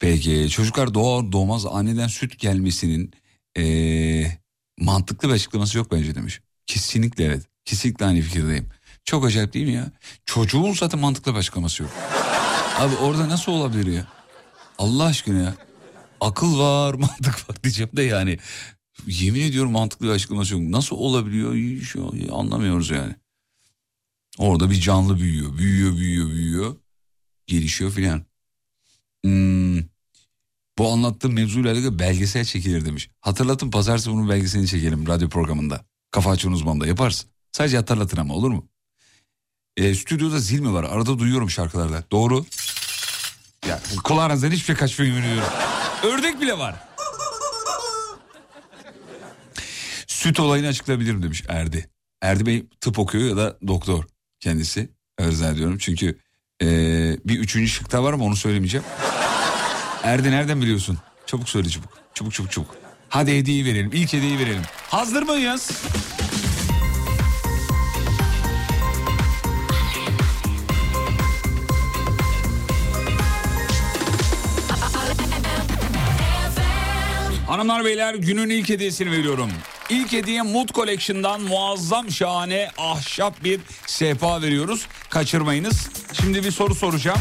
[0.04, 3.12] Peki çocuklar doğar doğmaz anneden süt gelmesinin
[3.58, 3.64] e,
[4.78, 6.40] mantıklı bir açıklaması yok bence demiş.
[6.66, 7.42] Kesinlikle evet.
[7.64, 8.68] Kesinlikle aynı fikirdeyim.
[9.04, 9.92] Çok acayip değil mi ya?
[10.26, 11.92] Çocuğun zaten mantıklı bir açıklaması yok.
[12.78, 14.06] Abi orada nasıl olabilir ya?
[14.78, 15.54] Allah aşkına ya.
[16.20, 18.38] Akıl var, mantık var diyeceğim de yani.
[19.06, 20.62] Yemin ediyorum mantıklı bir açıklaması yok.
[20.62, 21.96] Nasıl olabiliyor hiç
[22.32, 23.14] anlamıyoruz yani.
[24.38, 26.76] Orada bir canlı büyüyor, büyüyor, büyüyor, büyüyor.
[27.46, 28.24] Gelişiyor filan.
[29.24, 29.93] Hmm.
[30.78, 33.10] Bu anlattığım mevzuyla alakalı belgesel çekilir demiş.
[33.20, 35.84] Hatırlatın pazartesi bunun belgeselini çekelim radyo programında.
[36.10, 37.30] Kafa açın uzmanında yaparsın.
[37.52, 38.68] Sadece hatırlatın ama olur mu?
[39.76, 40.84] E, stüdyoda zil mi var?
[40.84, 42.04] Arada duyuyorum şarkılarda.
[42.12, 42.46] Doğru.
[43.68, 45.52] Ya kulağınızdan hiçbir şey kaçmıyor yemin ediyorum.
[46.02, 46.74] Ördek bile var.
[50.06, 51.90] Süt olayını açıklayabilirim demiş Erdi.
[52.22, 54.04] Erdi Bey tıp okuyor ya da doktor
[54.40, 54.88] kendisi.
[55.18, 56.18] Özel ediyorum çünkü
[56.62, 56.66] e,
[57.24, 58.86] bir üçüncü şıkta var ama onu söylemeyeceğim.
[60.04, 60.98] Erdi nereden biliyorsun?
[61.26, 61.88] Çabuk söyle çabuk.
[62.14, 62.74] Çabuk çabuk çabuk.
[63.08, 63.90] Hadi hediyeyi verelim.
[63.92, 64.62] İlk hediyeyi verelim.
[64.88, 65.70] Hazır mıyız?
[77.46, 79.50] Hanımlar beyler günün ilk hediyesini veriyorum.
[79.90, 84.86] İlk hediye Mood Collection'dan muazzam şahane ahşap bir sehpa veriyoruz.
[85.10, 85.88] Kaçırmayınız.
[86.20, 87.20] Şimdi bir soru soracağım.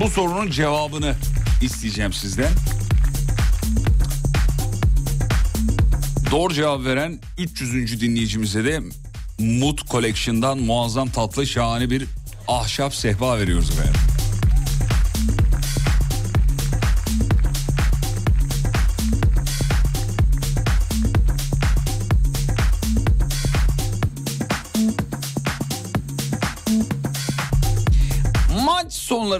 [0.00, 1.14] Bu sorunun cevabını
[1.62, 2.52] isteyeceğim sizden.
[6.30, 8.00] Doğru cevap veren 300.
[8.00, 8.80] dinleyicimize de
[9.38, 12.04] Mood Collection'dan muazzam tatlı şahane bir
[12.48, 14.13] ahşap sehpa veriyoruz efendim.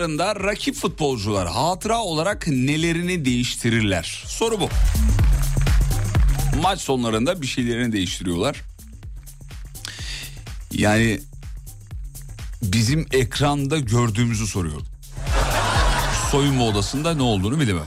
[0.04, 4.24] Sonlarında rakip futbolcular hatıra olarak nelerini değiştirirler?
[4.26, 4.68] Soru bu.
[6.62, 8.62] Maç sonlarında bir şeylerini değiştiriyorlar.
[10.72, 11.20] Yani
[12.62, 14.86] bizim ekranda gördüğümüzü soruyorum.
[16.30, 17.86] Soyunma odasında ne olduğunu bilemem.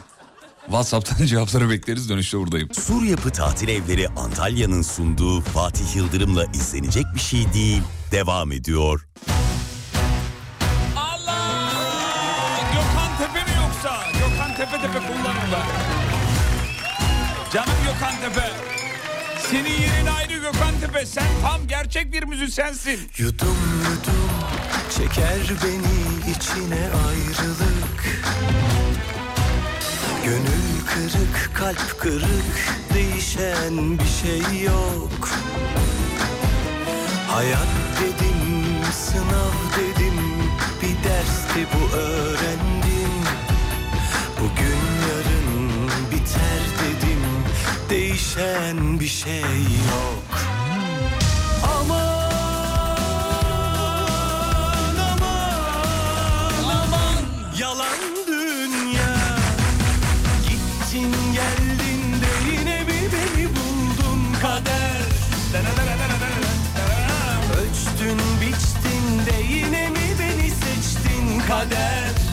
[0.65, 2.69] WhatsApp'tan cevapları bekleriz dönüşte buradayım.
[2.73, 7.81] Sur Yapı Tatil Evleri Antalya'nın sunduğu Fatih Yıldırım'la izlenecek bir şey değil.
[8.11, 9.07] Devam ediyor.
[14.57, 15.59] Tepe Tepe kullanın da.
[17.53, 18.49] Canım Gökhan Tepe.
[19.51, 21.05] Senin yerin ayrı Gökhan Tepe.
[21.05, 22.99] Sen tam gerçek bir müzisyensin.
[23.17, 24.27] Yudum yudum
[24.97, 28.03] çeker beni içine ayrılık
[30.25, 35.29] Gönül kırık kalp kırık değişen bir şey yok
[37.27, 37.67] Hayat
[38.01, 40.19] dedim sınav dedim
[40.81, 42.86] bir dersti bu öğrendim
[44.39, 47.23] Bugün yarın biter dedim
[47.89, 49.41] değişen bir şey
[49.91, 50.23] yok.
[51.63, 52.27] Aman
[57.59, 59.15] yalan dünya.
[60.49, 65.07] Gittin geldin de yine bir beni buldun kader?
[67.59, 72.26] Ölçtün biçtin de yine mi beni seçtin kader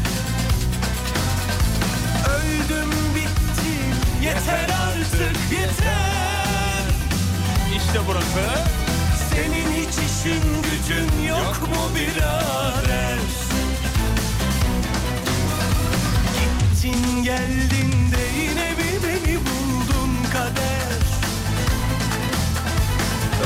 [4.24, 6.84] yeter artık yeter
[7.76, 8.64] İşte burası.
[9.30, 13.18] senin hiç işin gücün yok mu birader?
[16.34, 21.04] Gittin geldin de yine bir beni buldun kader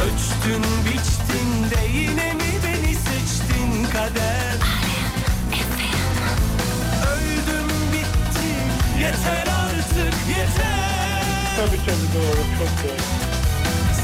[0.05, 2.48] Ölçtün biçtin de yine mi
[12.85, 13.03] doğru.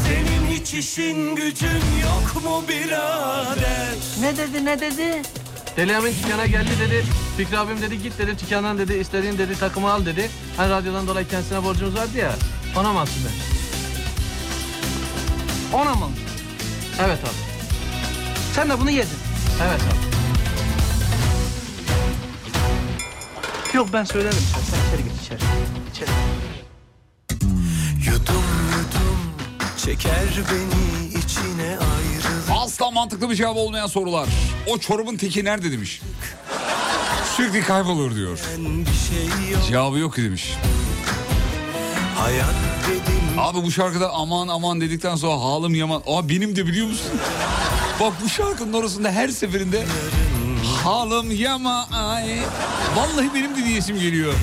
[0.06, 3.94] Senin hiç işin gücün yok mu birader?
[4.20, 5.22] Ne dedi ne dedi?
[5.76, 7.04] Deli Emin dükkana geldi dedi.
[7.36, 10.30] Fikri abim dedi git dedi dükkandan dedi istediğin dedi takımı al dedi.
[10.56, 12.32] Hani radyodan dolayı kendisine borcumuz vardı ya.
[12.76, 13.28] Ona mı aslında?
[15.72, 16.08] Ona mı?
[17.00, 17.54] Evet abi.
[18.54, 19.18] Sen de bunu yedin.
[19.62, 20.14] Evet abi.
[23.76, 24.60] Yok ben söylerim sen.
[24.60, 25.38] Sen içeri git içeri.
[25.94, 26.10] İçeri.
[28.14, 29.18] Yudum yudum
[29.84, 34.28] çeker beni içine ayrılık Asla mantıklı bir cevap olmayan sorular.
[34.66, 36.02] O çorabın teki nerede demiş.
[37.36, 38.38] Sürekli kaybolur diyor.
[39.08, 40.54] şey yok Cevabı yok ki demiş.
[42.18, 42.54] Hayat
[42.88, 46.02] dedim Abi bu şarkıda aman aman dedikten sonra halım yaman.
[46.06, 47.12] Aa benim de biliyor musun?
[48.00, 49.84] Bak bu şarkının orasında her seferinde
[50.84, 52.38] halım yama ay.
[52.96, 54.34] Vallahi benim de diyesim geliyor.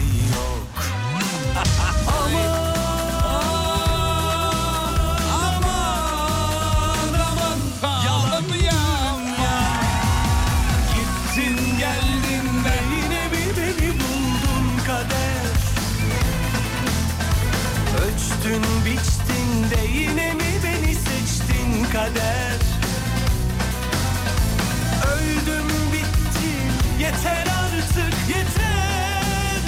[28.37, 29.61] Yeter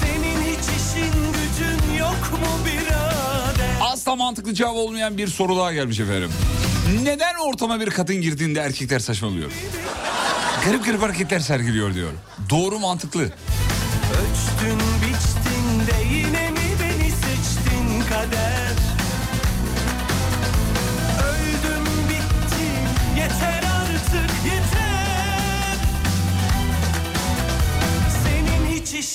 [0.00, 6.00] Senin hiç işin gücün yok mu birader Asla mantıklı cevap olmayan bir soru daha gelmiş
[6.00, 6.30] efendim.
[7.02, 9.52] Neden ortama bir kadın girdiğinde erkekler saçmalıyor?
[10.64, 12.10] Garip garip hareketler sergiliyor diyor.
[12.50, 13.22] Doğru mantıklı.
[13.22, 15.33] Ölçtün biçtin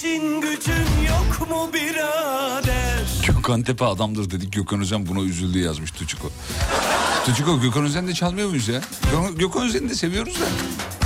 [0.10, 4.54] işin gücün yok mu birader Gökhan Tepe adamdır dedik.
[4.54, 6.32] Gökhan Özen buna üzüldü yazmış Tuçuko.
[7.26, 8.82] Tuçuko Gökhan Özen de çalmıyor muyuz ya?
[9.14, 10.46] Gö- Gökhan Özen'i de seviyoruz da.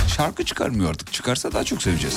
[0.08, 1.12] Şarkı çıkarmıyor artık.
[1.12, 2.16] Çıkarsa daha çok seveceğiz.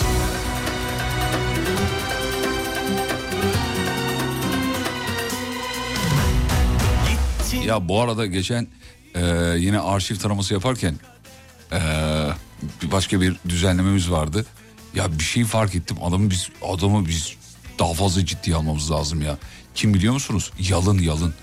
[7.66, 8.68] Ya bu arada geçen
[9.16, 9.22] e,
[9.58, 10.96] yine arşiv taraması yaparken
[11.72, 11.80] e,
[12.84, 14.46] başka bir düzenlememiz vardı.
[14.96, 15.98] Ya bir şey fark ettim.
[16.04, 17.36] Adamı biz adamı biz
[17.80, 19.38] daha fazla ciddiye almamız lazım ya.
[19.76, 20.52] Kim biliyor musunuz?
[20.60, 21.34] Yalın Yalın.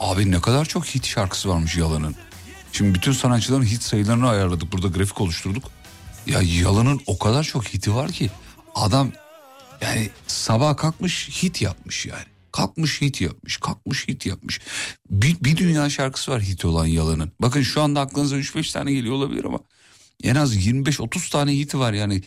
[0.00, 2.16] Abi ne kadar çok hit şarkısı varmış Yalın'ın.
[2.72, 4.72] Şimdi bütün sanatçıların hit sayılarını ayarladık.
[4.72, 5.64] Burada grafik oluşturduk.
[6.26, 8.30] Ya Yalın'ın o kadar çok hiti var ki
[8.74, 9.12] adam
[9.80, 12.24] yani sabah kalkmış hit yapmış yani.
[12.52, 14.60] Kalkmış hit yapmış, kalkmış hit yapmış.
[15.10, 17.32] Bir, bir dünya şarkısı var hit olan Yalın'ın.
[17.40, 19.58] Bakın şu anda aklınıza 3-5 tane geliyor olabilir ama
[20.22, 22.22] En az 25-30 tane hiti var yani.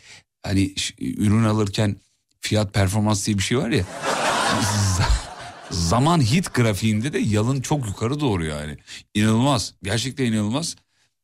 [0.46, 1.96] Hani ürün alırken
[2.42, 3.84] fiyat performans diye bir şey var ya.
[5.72, 8.78] Zaman hit grafiğinde de yalın çok yukarı doğru yani.
[9.14, 9.74] İnanılmaz.
[9.84, 10.76] Gerçekten inanılmaz.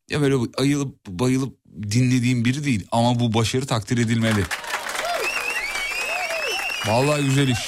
[0.10, 4.44] Ya böyle ayılıp bayılıp dinlediğim biri değil ama bu başarı takdir edilmeli.
[6.88, 7.60] Vallahi güzel iş.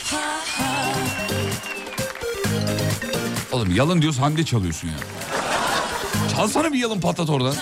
[3.51, 4.97] Oğlum yalın diyoruz Hande çalıyorsun ya.
[6.35, 7.55] Çalsana bir yalın patlat oradan.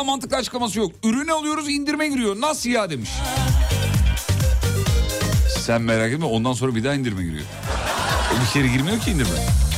[0.00, 0.92] Asla mantıklı açıklaması yok.
[1.04, 2.40] Ürünü alıyoruz indirime giriyor.
[2.40, 3.10] Nasıl ya demiş.
[5.58, 7.44] Sen merak etme ondan sonra bir daha indirime giriyor.
[8.32, 9.69] O bir kere girmiyor ki indirime.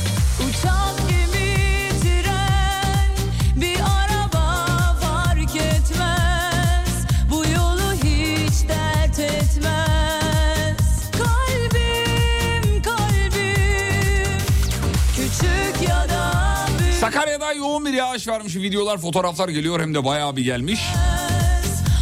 [17.03, 18.55] Sakarya'da yoğun bir yağış varmış.
[18.55, 20.81] Videolar, fotoğraflar geliyor hem de bayağı bir gelmiş.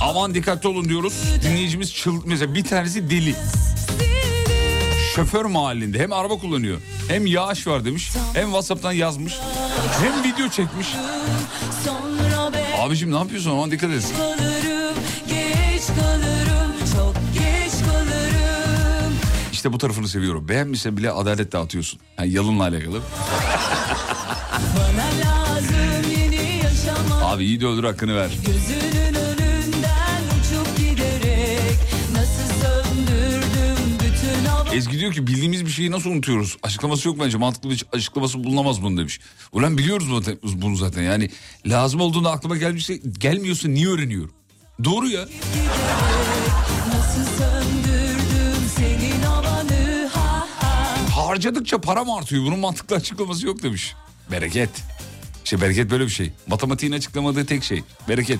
[0.01, 1.13] Aman dikkatli olun diyoruz.
[1.43, 3.35] Dinleyicimiz çıl mesela bir tanesi deli.
[5.15, 6.77] Şoför mahallinde hem araba kullanıyor
[7.07, 9.33] hem yağış var demiş hem Whatsapp'tan yazmış
[10.01, 10.87] hem video çekmiş.
[12.81, 14.13] Abicim ne yapıyorsun aman dikkat et.
[19.51, 20.47] İşte bu tarafını seviyorum.
[20.47, 21.99] Beğenmişsen bile adalet dağıtıyorsun.
[22.19, 23.01] Yani yalınla alakalı.
[27.31, 28.29] Abi iyi de öldür hakkını ver.
[28.45, 31.77] Gözünün önünden uçup giderek
[32.13, 36.57] nasıl söndürdüm bütün hava Ezgi diyor ki bildiğimiz bir şeyi nasıl unutuyoruz?
[36.63, 39.19] Açıklaması yok bence mantıklı bir açıklaması bulunamaz bunu demiş.
[39.51, 40.07] Ulan biliyoruz
[40.53, 41.29] bunu zaten yani
[41.65, 44.31] lazım olduğunda aklıma gelmişse gelmiyorsa niye öğreniyorum?
[44.83, 45.25] Doğru ya.
[51.15, 52.45] Harcadıkça para mı artıyor?
[52.45, 53.93] Bunun mantıklı açıklaması yok demiş.
[54.31, 54.69] Bereket.
[55.51, 56.31] İşte bereket böyle bir şey.
[56.47, 57.83] Matematiğin açıklamadığı tek şey.
[58.09, 58.39] Bereket.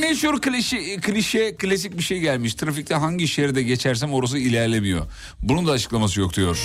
[0.00, 2.54] Meşhur klişe, klişe, klasik bir şey gelmiş.
[2.54, 5.06] Trafikte hangi şeride geçersem orası ilerlemiyor.
[5.42, 6.58] Bunun da açıklaması yok diyor.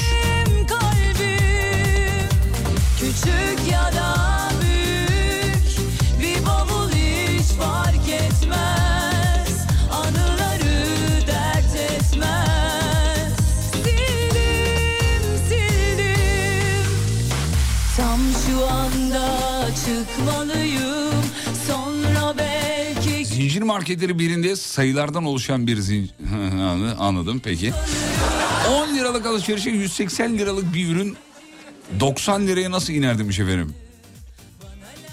[23.70, 26.14] Marketleri birinde sayılardan oluşan bir zincir...
[27.00, 27.74] Anladım peki.
[28.70, 31.18] 10 liralık alışverişe 180 liralık bir ürün
[32.00, 33.74] 90 liraya nasıl iner demiş efendim.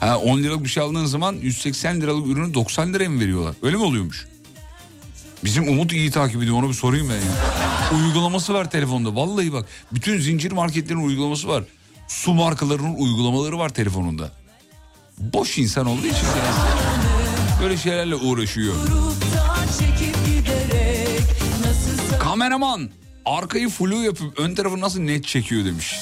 [0.00, 3.54] Ha, 10 liralık bir şey aldığın zaman 180 liralık ürünü 90 liraya mı veriyorlar?
[3.62, 4.26] Öyle mi oluyormuş?
[5.44, 8.00] Bizim Umut iyi takip ediyor onu bir sorayım ben ya.
[8.00, 9.66] Uygulaması var telefonda vallahi bak.
[9.92, 11.64] Bütün zincir marketlerin uygulaması var.
[12.08, 14.30] Su markalarının uygulamaları var telefonunda.
[15.18, 16.26] Boş insan olduğu için
[17.66, 18.74] böyle şeylerle uğraşıyor.
[22.20, 22.90] Kameraman
[23.24, 26.00] arkayı flu yapıp ön tarafı nasıl net çekiyor demiş.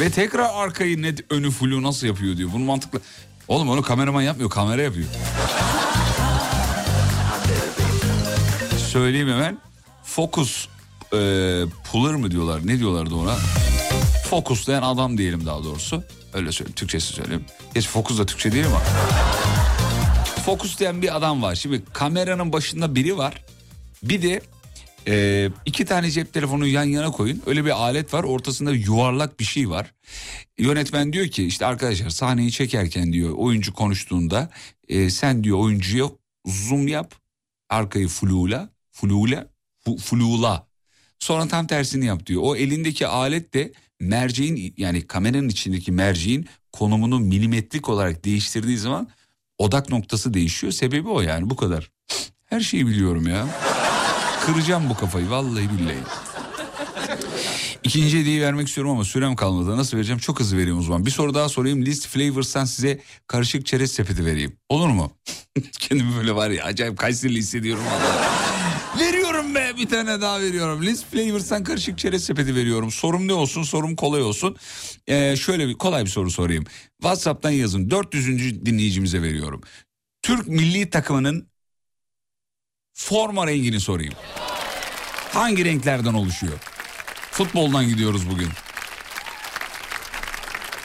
[0.00, 2.50] Ve tekrar arkayı net önü flu nasıl yapıyor diyor.
[2.52, 3.00] Bunu mantıklı.
[3.48, 5.06] Oğlum onu kameraman yapmıyor kamera yapıyor.
[8.88, 9.58] Söyleyeyim hemen.
[10.04, 10.68] Focus
[11.12, 11.18] e,
[11.92, 13.36] puller mı diyorlar ne diyorlardı ona?
[14.30, 16.04] Fokuslayan adam diyelim daha doğrusu.
[16.34, 17.44] Öyle söyleyeyim Türkçesi söyleyeyim.
[17.74, 18.82] Geç fokus da Türkçe değil ama.
[20.44, 21.54] Fokuslayan bir adam var.
[21.54, 23.44] Şimdi kameranın başında biri var.
[24.02, 24.40] Bir de
[25.08, 27.42] e, iki tane cep telefonu yan yana koyun.
[27.46, 28.24] Öyle bir alet var.
[28.24, 29.94] Ortasında yuvarlak bir şey var.
[30.58, 34.50] Yönetmen diyor ki işte arkadaşlar sahneyi çekerken diyor oyuncu konuştuğunda
[34.88, 36.04] e, sen diyor oyuncuya
[36.46, 37.14] zoom yap.
[37.70, 39.46] Arkayı flula, flula,
[40.00, 40.66] flula.
[41.18, 42.42] Sonra tam tersini yap diyor.
[42.44, 49.08] O elindeki alet de merceğin yani kameranın içindeki merceğin konumunu milimetrik olarak değiştirdiği zaman
[49.58, 50.72] odak noktası değişiyor.
[50.72, 51.90] Sebebi o yani bu kadar.
[52.46, 53.46] Her şeyi biliyorum ya.
[54.46, 55.98] Kıracağım bu kafayı vallahi billahi.
[57.82, 59.76] İkinci hediyeyi vermek istiyorum ama sürem kalmadı.
[59.76, 60.18] Nasıl vereceğim?
[60.18, 61.06] Çok hızlı vereyim o zaman.
[61.06, 61.86] Bir soru daha sorayım.
[61.86, 64.56] List Flavors'tan size karışık çerez sepeti vereyim.
[64.68, 65.12] Olur mu?
[65.78, 67.84] Kendimi böyle var ya acayip Kayserili hissediyorum.
[69.76, 70.82] Bir tane daha veriyorum.
[70.82, 72.90] List Flavors'tan karışık çerez sepeti veriyorum.
[72.90, 73.62] Sorum ne olsun?
[73.62, 74.56] Sorum kolay olsun.
[75.06, 76.64] Ee, şöyle bir kolay bir soru sorayım.
[77.00, 77.90] WhatsApp'tan yazın.
[77.90, 78.66] 400.
[78.66, 79.60] dinleyicimize veriyorum.
[80.22, 81.48] Türk milli takımının
[82.92, 84.14] forma rengini sorayım.
[85.32, 86.58] Hangi renklerden oluşuyor?
[87.30, 88.48] Futboldan gidiyoruz bugün.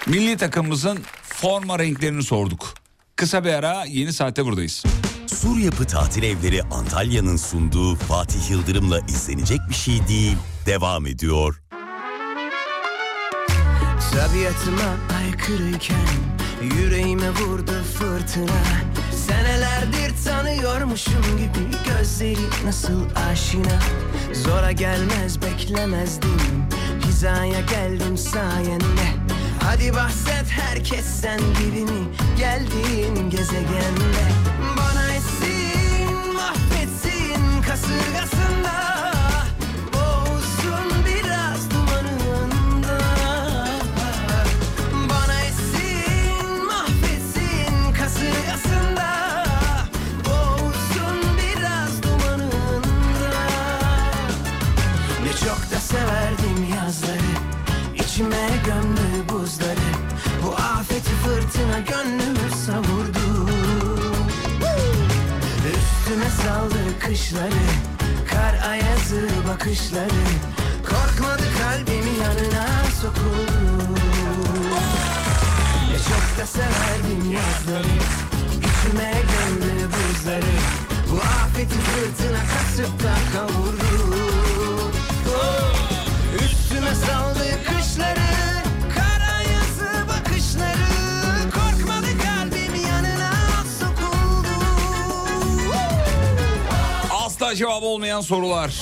[0.08, 2.74] Milli takımımızın forma renklerini sorduk.
[3.16, 4.84] Kısa bir ara yeni saatte buradayız.
[5.28, 10.38] Sur Yapı Tatil Evleri Antalya'nın sunduğu Fatih Yıldırım'la izlenecek bir şey değil.
[10.66, 11.62] Devam ediyor.
[14.12, 16.08] Tabiatıma aykırıyken
[16.62, 18.62] Yüreğime vurdu fırtına
[19.28, 23.02] Senelerdir tanıyormuşum gibi Gözleri nasıl
[23.32, 23.80] aşina
[24.34, 26.40] Zora gelmez beklemezdim
[27.08, 29.08] Hizaya geldim sayende
[29.64, 32.08] Hadi bahset herkesten gibi mi
[32.38, 34.24] Geldiğin gezegende
[34.78, 35.14] Bana
[37.78, 38.47] すがす
[67.08, 67.66] kışları
[68.30, 70.24] Kar ayazı bakışları.
[70.84, 72.68] Korkmadı kalbimi yanına
[73.02, 74.00] sokuldu
[75.92, 77.94] Ne çok da severdim yazları
[78.58, 80.56] İçime gömdü buzları.
[81.12, 84.18] Bu afeti fırtına kasıp da kavurdu!
[86.36, 87.77] Üstüme saldı kışları
[97.48, 98.74] Asla cevap olmayan sorular.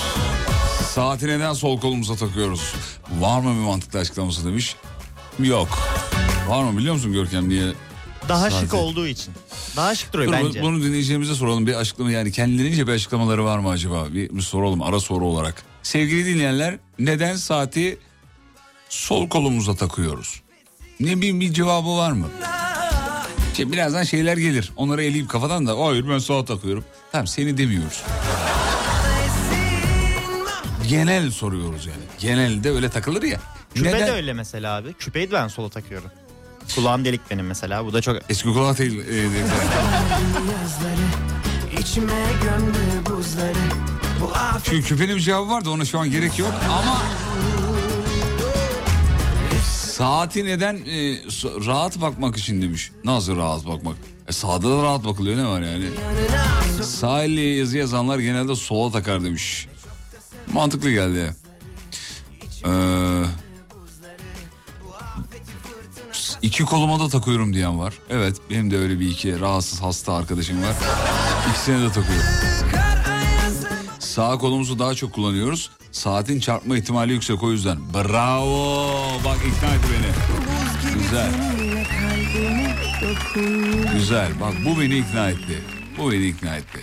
[0.94, 2.74] Saati neden sol kolumuza takıyoruz?
[3.20, 4.76] Var mı bir mantıklı açıklaması demiş.
[5.38, 5.68] Yok.
[6.48, 7.72] Var mı biliyor musun Görkem niye?
[8.28, 8.64] Daha Saati.
[8.64, 9.34] şık olduğu için.
[9.76, 10.62] Daha şık duruyor Dur, bence.
[10.62, 14.06] bunu dinleyeceğimize soralım bir açıklama yani kendilerince bir açıklamaları var mı acaba?
[14.12, 15.62] Bir, bir soralım ara soru olarak.
[15.82, 17.98] Sevgili dinleyenler neden saati
[18.88, 20.40] sol kolumuza takıyoruz?
[21.00, 22.28] Ne bir, bir cevabı var mı?
[23.56, 24.72] Şey, birazdan şeyler gelir.
[24.76, 26.84] Onları eleyip kafadan da hayır ben sağa takıyorum.
[27.12, 28.02] Tamam seni demiyoruz.
[30.88, 31.98] Genel soruyoruz yani.
[32.18, 33.40] Genelde öyle takılır ya.
[33.74, 34.06] Küpe Neden?
[34.06, 34.92] de öyle mesela abi.
[34.92, 36.10] Küpeyi de ben sola takıyorum.
[36.74, 37.86] Kulağım delik benim mesela.
[37.86, 39.00] Bu da çok Eski kulak değil.
[39.00, 39.44] e, değil.
[44.64, 47.02] Çünkü küpenin bir cevabı var da ona şu an gerek yok ama...
[49.64, 51.16] Saati neden e,
[51.66, 52.90] rahat bakmak için demiş.
[53.04, 53.96] Nasıl rahat bakmak?
[54.28, 55.84] E, sağda da rahat bakılıyor ne var yani?
[56.82, 59.68] Sağ elle yazı yazanlar genelde sola takar demiş.
[60.52, 61.34] Mantıklı geldi.
[62.66, 63.22] Ee,
[66.42, 67.94] iki koluma da takıyorum diyen var.
[68.10, 70.74] Evet benim de öyle bir iki rahatsız hasta arkadaşım var.
[71.50, 72.26] İkisine de takıyorum.
[73.98, 75.70] Sağ kolumuzu daha çok kullanıyoruz.
[75.92, 77.78] Saatin çarpma ihtimali yüksek o yüzden.
[77.94, 78.86] Bravo.
[79.24, 80.12] Bak ikna etti beni.
[81.02, 81.30] Güzel.
[83.94, 84.40] Güzel.
[84.40, 85.62] Bak bu beni ikna etti.
[85.98, 86.78] Bu beni ikna etti.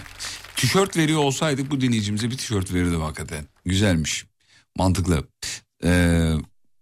[0.64, 3.46] Tişört veriyor olsaydık bu dinleyicimize bir tişört verirdim hakikaten.
[3.66, 4.26] Güzelmiş.
[4.78, 5.28] Mantıklı.
[5.84, 6.32] Ee,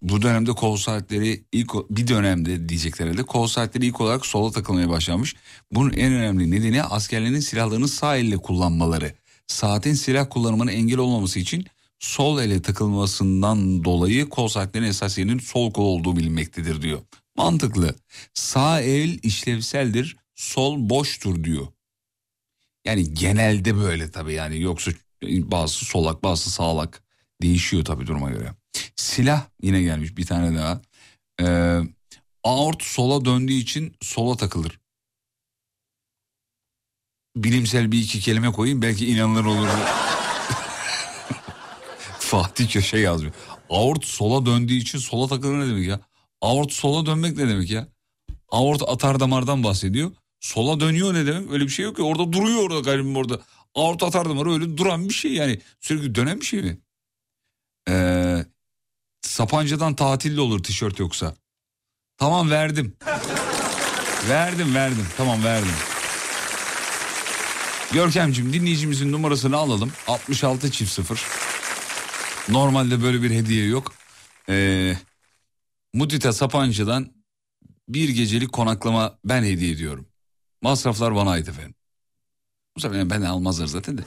[0.02, 4.90] bu dönemde kol saatleri ilk bir dönemde diyecekler herhalde kol saatleri ilk olarak sola takılmaya
[4.90, 5.36] başlamış.
[5.72, 9.14] Bunun en önemli nedeni askerlerin silahlarını sağ elle kullanmaları.
[9.48, 11.66] Saatin silah kullanımına engel olmaması için
[12.00, 17.00] sol ele takılmasından dolayı kol saatlerinin esas yerinin sol kol olduğu bilinmektedir diyor.
[17.38, 17.96] Mantıklı.
[18.34, 21.68] Sağ el işlevseldir, sol boştur diyor.
[22.86, 24.92] Yani genelde böyle tabii yani yoksa
[25.24, 27.04] bazı solak bazı sağlak
[27.42, 28.54] değişiyor tabii duruma göre.
[28.96, 30.82] Silah yine gelmiş bir tane daha.
[31.42, 31.80] Ee,
[32.44, 34.80] aort sola döndüğü için sola takılır.
[37.36, 39.68] Bilimsel bir iki kelime koyayım belki inanılır olur.
[42.20, 43.34] Fatih Köşe yazmış.
[43.70, 46.00] Aort sola döndüğü için sola takılır ne demek ya?
[46.42, 47.88] Aort sola dönmek ne demek ya?
[48.50, 50.12] Aort atar damardan bahsediyor.
[50.42, 51.52] Sola dönüyor ne demek?
[51.52, 52.02] Öyle bir şey yok ki.
[52.02, 53.40] Orada duruyor orada garibim orada.
[53.76, 55.62] Aort atar damarı öyle duran bir şey yani.
[55.80, 56.78] Sürekli dönen bir şey mi?
[57.90, 58.46] Ee,
[59.22, 61.36] Sapanca'dan tatilli olur tişört yoksa.
[62.18, 62.96] Tamam verdim.
[64.30, 65.72] verdim verdim tamam verdim.
[67.94, 69.92] Görkemciğim dinleyicimizin numarasını alalım.
[70.08, 71.26] 66 çift 0.
[72.50, 73.94] Normalde böyle bir hediye yok.
[74.50, 74.98] Ee,
[75.94, 77.14] Mudita Sapanca'dan
[77.90, 80.11] bir gecelik konaklama ben hediye ediyorum.
[80.62, 81.76] Masraflar bana ait efendim.
[82.76, 84.02] Bu sefer benden almazlar zaten de.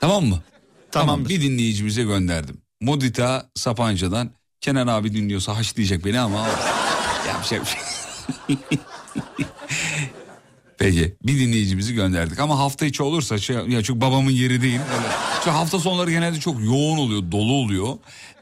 [0.00, 0.42] tamam mı?
[0.90, 2.62] Tamam bir dinleyicimize gönderdim.
[2.80, 4.30] Mudita Sapanca'dan
[4.60, 6.46] Kenan abi dinliyorsa haşlayacak beni ama
[7.28, 7.80] yapacak bir şey.
[10.78, 14.80] Peki bir dinleyicimizi gönderdik ama hafta içi olursa şey, ya çünkü babamın yeri değil.
[14.80, 15.08] Öyle.
[15.34, 17.98] Çünkü hafta sonları genelde çok yoğun oluyor, dolu oluyor.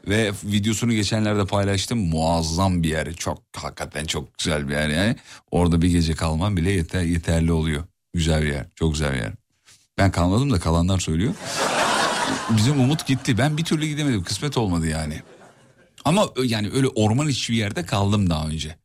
[0.07, 1.99] Ve videosunu geçenlerde paylaştım.
[1.99, 3.13] Muazzam bir yer.
[3.13, 5.15] Çok hakikaten çok güzel bir yer yani.
[5.51, 7.83] Orada bir gece kalman bile yeter, yeterli oluyor.
[8.13, 8.65] Güzel bir yer.
[8.75, 9.33] Çok güzel bir yer.
[9.97, 11.33] Ben kalmadım da kalanlar söylüyor.
[12.57, 13.37] Bizim Umut gitti.
[13.37, 14.23] Ben bir türlü gidemedim.
[14.23, 15.21] Kısmet olmadı yani.
[16.05, 18.75] Ama yani öyle orman içi bir yerde kaldım daha önce.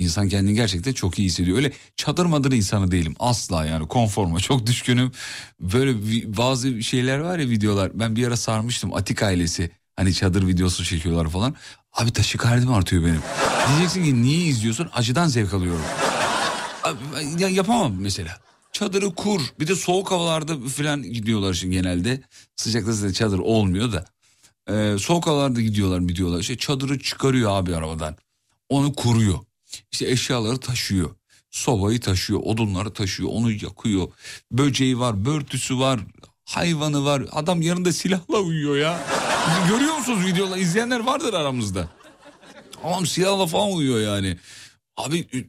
[0.00, 1.56] İnsan kendini gerçekten çok iyi hissediyor.
[1.56, 5.12] Öyle çadır madır insanı değilim asla yani konforma çok düşkünüm.
[5.60, 5.94] Böyle
[6.36, 9.70] bazı şeyler var ya videolar ben bir ara sarmıştım Atik ailesi.
[9.96, 11.54] Hani çadır videosu çekiyorlar falan.
[11.92, 13.22] Abi taşikardim artıyor benim.
[13.68, 14.88] Diyeceksin ki niye izliyorsun?
[14.94, 15.82] Acıdan zevk alıyorum.
[16.84, 16.98] Abi,
[17.38, 18.38] ya yapamam mesela.
[18.72, 19.40] Çadırı kur.
[19.60, 22.20] Bir de soğuk havalarda falan gidiyorlar şimdi genelde.
[22.56, 24.04] Sıcakta zaten çadır olmuyor da.
[24.70, 26.40] Ee, soğuk havalarda gidiyorlar gidiyorlar.
[26.40, 28.16] İşte çadırı çıkarıyor abi arabadan.
[28.68, 29.38] Onu kuruyor.
[29.92, 31.14] İşte eşyaları taşıyor.
[31.50, 34.08] Sobayı taşıyor, odunları taşıyor, onu yakıyor.
[34.52, 36.00] Böceği var, börtüsü var,
[36.44, 37.22] hayvanı var.
[37.32, 39.06] Adam yanında silahla uyuyor ya.
[39.68, 40.58] Görüyor musunuz videolar?
[40.58, 41.88] İzleyenler vardır aramızda.
[42.84, 44.36] Adam silahla falan uyuyor yani.
[44.96, 45.48] Abi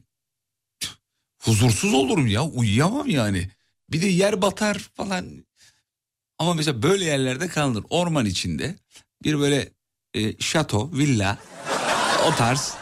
[1.42, 3.50] huzursuz olurum ya uyuyamam yani.
[3.90, 5.44] Bir de yer batar falan.
[6.38, 7.84] Ama mesela böyle yerlerde kalınır.
[7.90, 8.76] Orman içinde
[9.24, 9.68] bir böyle
[10.14, 11.38] e, şato, villa
[12.26, 12.74] o tarz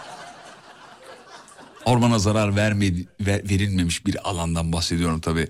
[1.90, 5.48] ormana zarar vermedi, ver- verilmemiş bir alandan bahsediyorum tabii.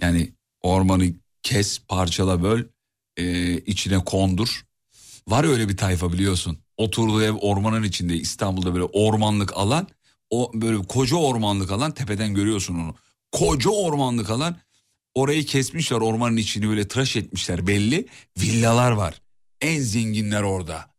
[0.00, 0.32] Yani
[0.62, 1.12] ormanı
[1.42, 2.64] kes, parçala, böl,
[3.16, 4.64] e, içine kondur.
[5.28, 6.58] Var öyle bir tayfa biliyorsun.
[6.76, 9.88] Oturduğu ev ormanın içinde İstanbul'da böyle ormanlık alan.
[10.30, 12.94] O böyle koca ormanlık alan tepeden görüyorsun onu.
[13.32, 14.56] Koca ormanlık alan
[15.14, 18.06] orayı kesmişler ormanın içini böyle tıraş etmişler belli.
[18.38, 19.20] Villalar var.
[19.60, 20.89] En zenginler orada.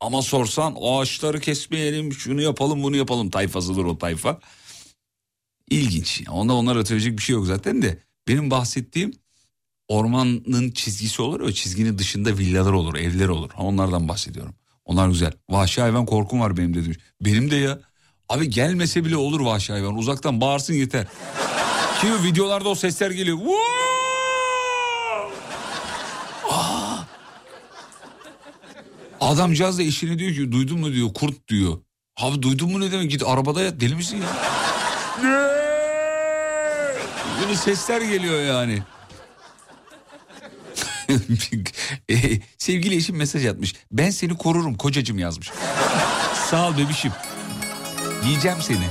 [0.00, 4.40] Ama sorsan ağaçları kesmeyelim şunu yapalım bunu yapalım tayfasıdır o tayfa.
[5.70, 6.22] İlginç.
[6.30, 8.02] Onda onlara söyleyecek bir şey yok zaten de.
[8.28, 9.12] Benim bahsettiğim
[9.88, 11.40] ormanın çizgisi olur.
[11.40, 13.50] O çizginin dışında villalar olur, evler olur.
[13.58, 14.54] Onlardan bahsediyorum.
[14.84, 15.32] Onlar güzel.
[15.50, 16.98] Vahşi hayvan korkum var benim de demiş.
[17.20, 17.80] Benim de ya.
[18.28, 19.96] Abi gelmese bile olur vahşi hayvan.
[19.96, 21.06] Uzaktan bağırsın yeter.
[22.00, 23.36] Ki videolarda o sesler geliyor.
[23.36, 23.99] Vuu!
[29.30, 31.78] Adamcağız da eşine diyor ki duydun mu diyor kurt diyor.
[32.16, 34.28] Abi duydun mu ne demek git arabada yat deli misin ya?
[35.22, 35.50] Ne?
[37.42, 38.82] Böyle sesler geliyor yani.
[42.10, 43.74] E, sevgili eşim mesaj atmış.
[43.92, 45.50] Ben seni korurum kocacım yazmış.
[46.50, 47.12] Sağ ol bebişim.
[48.24, 48.84] Yiyeceğim seni.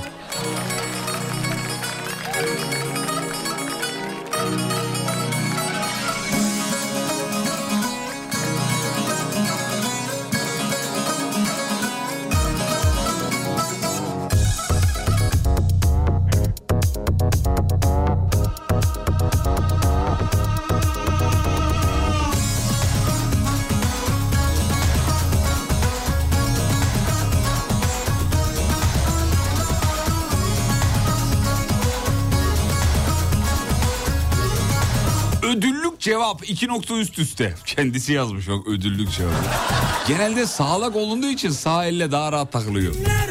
[36.30, 37.54] Cevap iki nokta üst üste.
[37.66, 39.32] Kendisi yazmış bak ödüllük cevap.
[40.08, 42.94] Genelde sağlak olunduğu için sağ elle daha rahat takılıyor.
[42.94, 43.29] Yaralar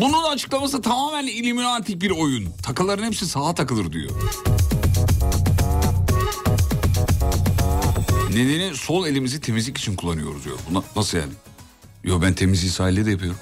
[0.00, 2.48] Bunun açıklaması tamamen illuminatik bir oyun.
[2.62, 4.10] Takıların hepsi sağa takılır diyor.
[8.30, 10.56] Nedeni sol elimizi temizlik için kullanıyoruz diyor.
[10.70, 11.32] Buna, nasıl yani?
[12.04, 13.38] Yo ben temizliği sahilde de yapıyorum.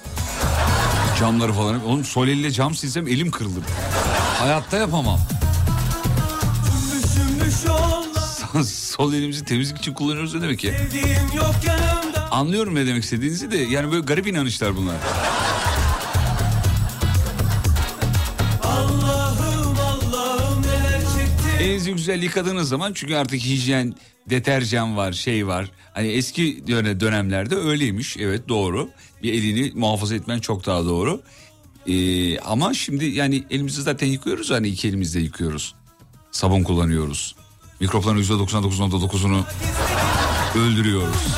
[1.19, 1.85] Camları falan.
[1.85, 3.63] Oğlum sol elle cam silsem elim kırılır.
[4.39, 5.19] Hayatta yapamam.
[8.65, 10.73] Sol elimizi temizlik için kullanıyoruz ne demek ki?
[12.31, 14.95] Anlıyorum ne demek istediğinizi de yani böyle garip inanışlar bunlar.
[21.91, 23.95] Çektim Elinizi güzel yıkadığınız zaman çünkü artık hijyen,
[24.29, 25.71] deterjan var, şey var.
[25.93, 28.17] Hani eski döne- dönemlerde öyleymiş.
[28.17, 28.89] Evet doğru.
[29.23, 31.21] Bir elini muhafaza etmen çok daha doğru.
[31.87, 35.75] Ee, ama şimdi yani elimizi zaten yıkıyoruz hani iki elimizle yıkıyoruz.
[36.31, 37.35] Sabun kullanıyoruz.
[37.79, 39.43] Mikropların %99.9'unu
[40.55, 41.37] öldürüyoruz.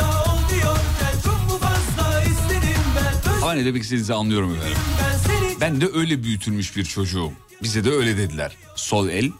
[3.42, 4.78] Ama ne demek istediğinizi anlıyorum efendim.
[5.62, 7.32] Ben de öyle büyütülmüş bir çocuğum.
[7.64, 8.52] Bize de öyle dediler.
[8.76, 9.32] Sol el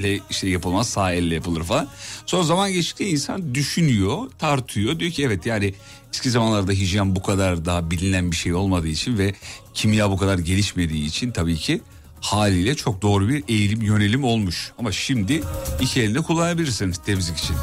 [0.00, 1.88] ile işte yapılmaz sağ elle yapılır falan.
[2.26, 4.98] Sonra zaman geçtikçe insan düşünüyor, tartıyor.
[4.98, 5.74] Diyor ki evet yani
[6.14, 9.34] eski zamanlarda hijyen bu kadar daha bilinen bir şey olmadığı için ve
[9.74, 11.80] kimya bu kadar gelişmediği için tabii ki
[12.20, 14.72] haliyle çok doğru bir eğilim yönelim olmuş.
[14.78, 15.42] Ama şimdi
[15.80, 17.56] iki elle kullanabilirsiniz temizlik için.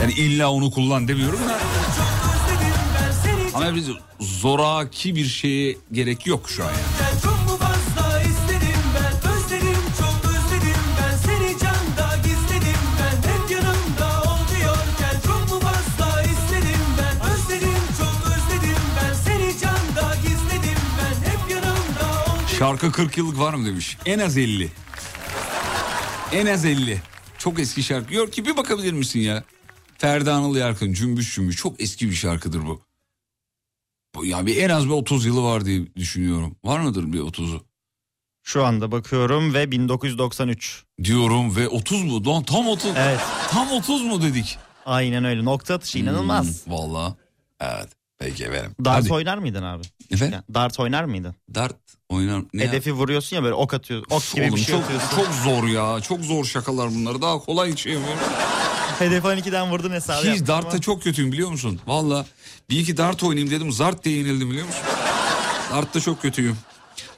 [0.00, 1.60] Yani illa onu kullan demiyorum da.
[3.54, 3.86] Ama biz
[4.20, 7.31] zoraki bir şeye gerek yok şu an yani.
[22.62, 23.98] Şarkı 40 yıllık var mı demiş.
[24.06, 24.68] En az 50.
[26.32, 27.00] En az 50.
[27.38, 28.14] Çok eski şarkı.
[28.14, 29.44] Yok ki bir bakabilir misin ya?
[29.98, 31.56] Ferdi Anıl Yarkın Cümbüş Cümbüş.
[31.56, 32.80] Çok eski bir şarkıdır bu.
[34.14, 36.56] Bu Yani bir en az bir 30 yılı var diye düşünüyorum.
[36.64, 37.64] Var mıdır bir 30'u?
[38.42, 40.84] Şu anda bakıyorum ve 1993.
[41.04, 42.26] Diyorum ve 30 mu?
[42.26, 42.90] Lan tam 30.
[42.96, 43.20] Evet.
[43.50, 44.58] Tam 30 mu dedik?
[44.86, 45.44] Aynen öyle.
[45.44, 46.66] Nokta atışı inanılmaz.
[46.66, 47.14] Hmm, Vallahi.
[47.60, 47.88] Evet.
[48.18, 48.74] Peki efendim.
[48.84, 49.12] Dart Hadi.
[49.12, 49.82] oynar mıydın abi?
[50.10, 50.34] Efendim?
[50.34, 51.34] Ya, dart oynar mıydın?
[51.54, 51.76] Dart
[52.12, 52.42] oynar.
[52.54, 52.68] Ne ya?
[52.68, 54.02] Hedefi vuruyorsun ya böyle ok atıyor.
[54.10, 55.16] Ok gibi Oğlum bir şey çok, atıyorsun.
[55.16, 56.00] çok zor ya.
[56.00, 57.22] Çok zor şakalar bunlar.
[57.22, 58.20] Daha kolay şey yapıyorum.
[58.98, 61.80] Hedefi 12'den vurdun hesabı Hiç dartta ama- çok kötüyüm biliyor musun?
[61.86, 62.26] Valla
[62.70, 64.82] bir iki dart oynayayım dedim zart diye yenildim biliyor musun?
[65.72, 66.56] Dartta çok kötüyüm.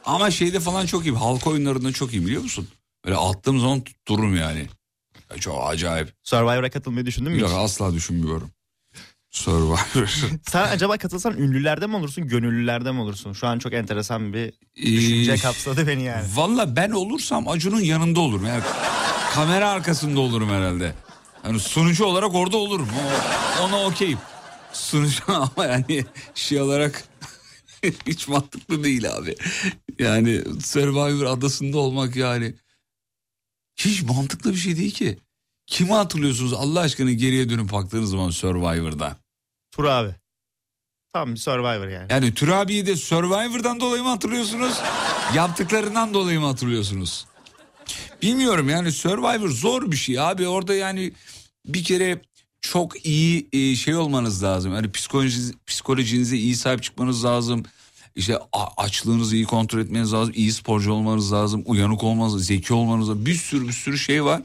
[0.05, 1.17] Ama şeyde falan çok iyiyim.
[1.17, 2.69] Halka oyunlarında çok iyiyim biliyor musun?
[3.05, 4.67] Böyle attığım zaman tuttururum yani.
[5.31, 6.13] Ya Çok acayip.
[6.23, 7.57] Survivor'a katılmayı düşündün mü Yok hiç?
[7.59, 8.51] asla düşünmüyorum.
[9.35, 9.79] Survivor.
[10.49, 13.33] Sen acaba katılsan ünlülerde mi olursun, gönüllülerde mi olursun?
[13.33, 16.27] Şu an çok enteresan bir düşünce kapsadı beni yani.
[16.35, 18.47] Valla ben olursam Acun'un yanında olurum.
[18.47, 18.63] Yani
[19.33, 20.95] kamera arkasında olurum herhalde.
[21.45, 22.89] Yani sunucu olarak orada olurum.
[23.61, 24.19] O- ona okeyim.
[24.73, 26.05] Sunucu ama yani
[26.35, 27.05] şey olarak
[28.07, 29.37] hiç mantıklı değil abi.
[29.99, 32.55] Yani Survivor adasında olmak yani
[33.77, 35.19] hiç mantıklı bir şey değil ki.
[35.67, 39.24] Kimi hatırlıyorsunuz Allah aşkına geriye dönüp baktığınız zaman Survivor'da?
[39.77, 40.15] Tur abi.
[41.13, 42.07] Tam bir Survivor yani.
[42.11, 44.81] Yani Türabi'yi de Survivor'dan dolayı mı hatırlıyorsunuz?
[45.35, 47.27] Yaptıklarından dolayı mı hatırlıyorsunuz?
[48.23, 50.49] Bilmiyorum yani Survivor zor bir şey abi.
[50.49, 51.13] Orada yani
[51.67, 52.23] bir kere
[52.61, 54.75] çok iyi e, şey olmanız lazım.
[54.75, 57.63] Yani psikolojiniz, psikolojinize iyi sahip çıkmanız lazım.
[58.17, 58.39] İşte
[58.77, 60.35] açlığınızı iyi kontrol etmeniz lazım.
[60.37, 61.63] İyi sporcu olmanız lazım.
[61.67, 62.45] Uyanık olmanız lazım.
[62.47, 63.27] Zeki olmanız lazım.
[63.27, 64.43] Bir sürü bir sürü şey var.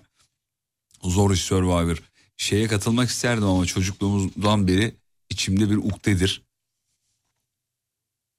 [1.04, 1.98] Zor iş Survivor.
[2.38, 4.99] Şeye katılmak isterdim ama çocukluğumuzdan beri
[5.30, 6.44] içimde bir ukdedir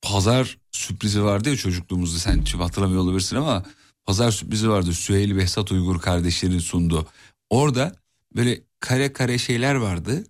[0.03, 3.65] pazar sürprizi vardı ya çocukluğumuzda sen şimdi hatırlamıyor olabilirsin ama
[4.05, 7.09] pazar sürprizi vardı Süheyl Behzat Uygur kardeşlerin sundu.
[7.51, 7.97] Orada
[8.37, 10.25] böyle kare kare şeyler vardı.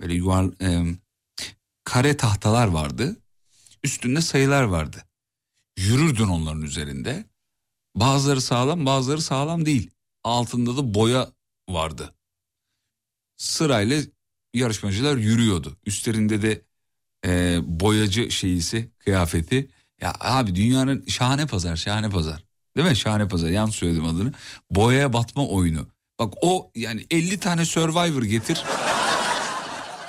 [0.00, 0.96] Böyle yuvar, e,
[1.84, 3.16] kare tahtalar vardı.
[3.84, 5.04] Üstünde sayılar vardı.
[5.76, 7.24] Yürürdün onların üzerinde.
[7.96, 9.90] Bazıları sağlam bazıları sağlam değil.
[10.24, 11.32] Altında da boya
[11.68, 12.14] vardı.
[13.36, 14.02] Sırayla
[14.54, 15.76] yarışmacılar yürüyordu.
[15.86, 16.62] Üstlerinde de
[17.26, 19.68] e, boyacı şeyisi kıyafeti.
[20.00, 22.44] Ya abi dünyanın şahane pazar şahane pazar.
[22.76, 22.96] Değil mi?
[22.96, 24.32] Şahane pazar yanlış söyledim adını.
[24.70, 25.86] Boyaya batma oyunu.
[26.18, 28.62] Bak o yani 50 tane Survivor getir.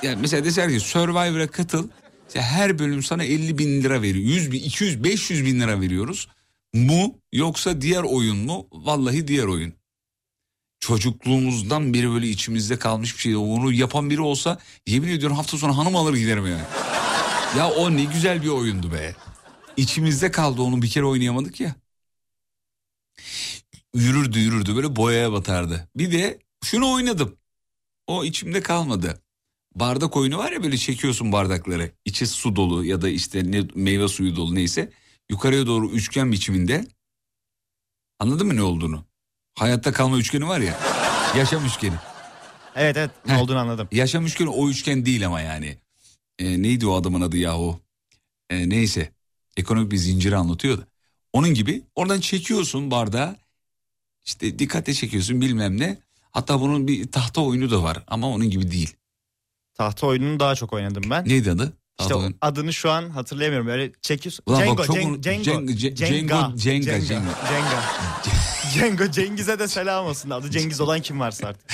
[0.03, 1.89] Yani mesela deser ki Survivor'a katıl.
[2.27, 4.25] İşte her bölüm sana 50 bin lira veriyor.
[4.25, 6.27] 100 bin, 200, 500 bin lira veriyoruz.
[6.73, 8.67] Mu yoksa diğer oyun mu?
[8.71, 9.73] Vallahi diğer oyun.
[10.83, 13.35] Çocukluğumuzdan beri böyle içimizde kalmış bir şey.
[13.35, 16.63] Onu yapan biri olsa yemin ediyorum hafta sonu hanım alır giderim yani.
[17.57, 19.15] Ya o ne güzel bir oyundu be.
[19.77, 21.75] İçimizde kaldı onu bir kere oynayamadık ya.
[23.95, 25.89] Yürürdü yürürdü böyle boyaya batardı.
[25.95, 27.37] Bir de şunu oynadım.
[28.07, 29.21] O içimde kalmadı.
[29.75, 31.91] Bardak oyunu var ya böyle çekiyorsun bardakları.
[32.05, 34.91] İçi su dolu ya da işte ne, meyve suyu dolu neyse.
[35.29, 36.87] Yukarıya doğru üçgen biçiminde.
[38.19, 39.12] Anladın mı ne olduğunu?
[39.55, 40.79] Hayatta kalma üçgeni var ya.
[41.37, 41.95] Yaşam üçgeni.
[42.75, 43.87] Evet evet ne olduğunu anladım.
[43.91, 45.77] Yaşam üçgeni o üçgen değil ama yani.
[46.39, 47.79] Ee, neydi o adamın adı yahu?
[48.49, 49.13] Ee, neyse.
[49.57, 50.87] Ekonomik bir zinciri anlatıyor da.
[51.33, 53.35] Onun gibi oradan çekiyorsun bardağı.
[54.25, 55.97] İşte dikkate çekiyorsun bilmem ne.
[56.31, 58.95] Hatta bunun bir tahta oyunu da var ama onun gibi değil.
[59.73, 61.25] Tahta oyununu daha çok oynadım ben.
[61.29, 61.73] Neydi adı?
[62.01, 62.35] İşte oyunu.
[62.41, 63.67] adını şu an hatırlayamıyorum.
[63.67, 64.43] Böyle çekiyorsun.
[64.45, 67.05] Ulan bak Cengo, çok Ceng- Cengo, Cengo, Cenga, Cenga, Cenga.
[67.49, 67.83] Cenga.
[68.73, 70.29] Cengo, Cengiz'e de selam olsun.
[70.29, 71.65] Adı Cengiz olan kim varsa artık.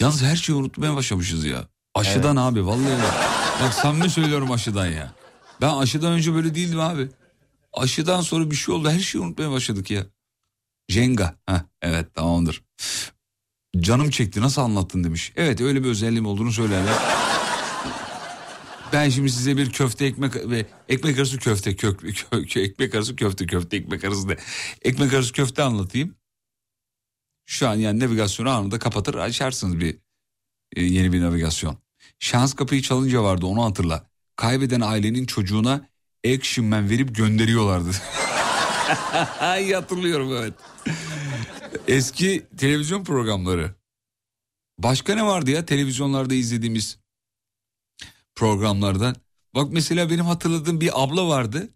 [0.00, 1.64] Yalnız her şeyi unutmaya başlamışız ya.
[1.94, 3.14] Aşıdan abi vallahi bak.
[3.62, 5.12] Bak samimi söylüyorum aşıdan ya.
[5.60, 7.08] Ben aşıdan önce böyle değildim abi.
[7.72, 10.06] Aşıdan sonra bir şey oldu her şeyi unutmaya başladık ya.
[10.88, 11.34] Jenga.
[11.48, 12.62] Heh, evet tamamdır.
[13.80, 15.32] Canım çekti nasıl anlattın demiş.
[15.36, 16.94] Evet öyle bir özelliğim olduğunu söylerler.
[18.92, 23.16] Ben şimdi size bir köfte ekmek ve ekmek arası köfte kök, kö- kö- ekmek arası
[23.16, 24.36] köfte köfte ekmek arası de
[24.82, 26.14] ekmek arası köfte anlatayım.
[27.46, 29.98] Şu an yani navigasyonu anında kapatır açarsınız bir
[30.76, 31.78] e, yeni bir navigasyon.
[32.18, 34.06] Şans kapıyı çalınca vardı onu hatırla.
[34.36, 35.88] Kaybeden ailenin çocuğuna
[36.26, 37.90] Action Man verip gönderiyorlardı.
[39.40, 40.54] Ay hatırlıyorum evet.
[41.88, 43.74] Eski televizyon programları.
[44.78, 47.01] Başka ne vardı ya televizyonlarda izlediğimiz
[48.34, 49.16] programlardan?
[49.54, 51.68] Bak mesela benim hatırladığım bir abla vardı.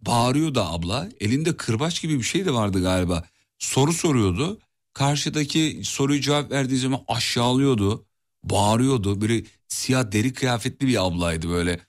[0.00, 1.08] Bağırıyordu abla.
[1.20, 3.24] Elinde kırbaç gibi bir şey de vardı galiba.
[3.58, 4.58] Soru soruyordu.
[4.92, 8.06] Karşıdaki soruyu cevap verdiği zaman aşağılıyordu.
[8.44, 9.20] Bağırıyordu.
[9.20, 11.80] Böyle siyah deri kıyafetli bir ablaydı böyle.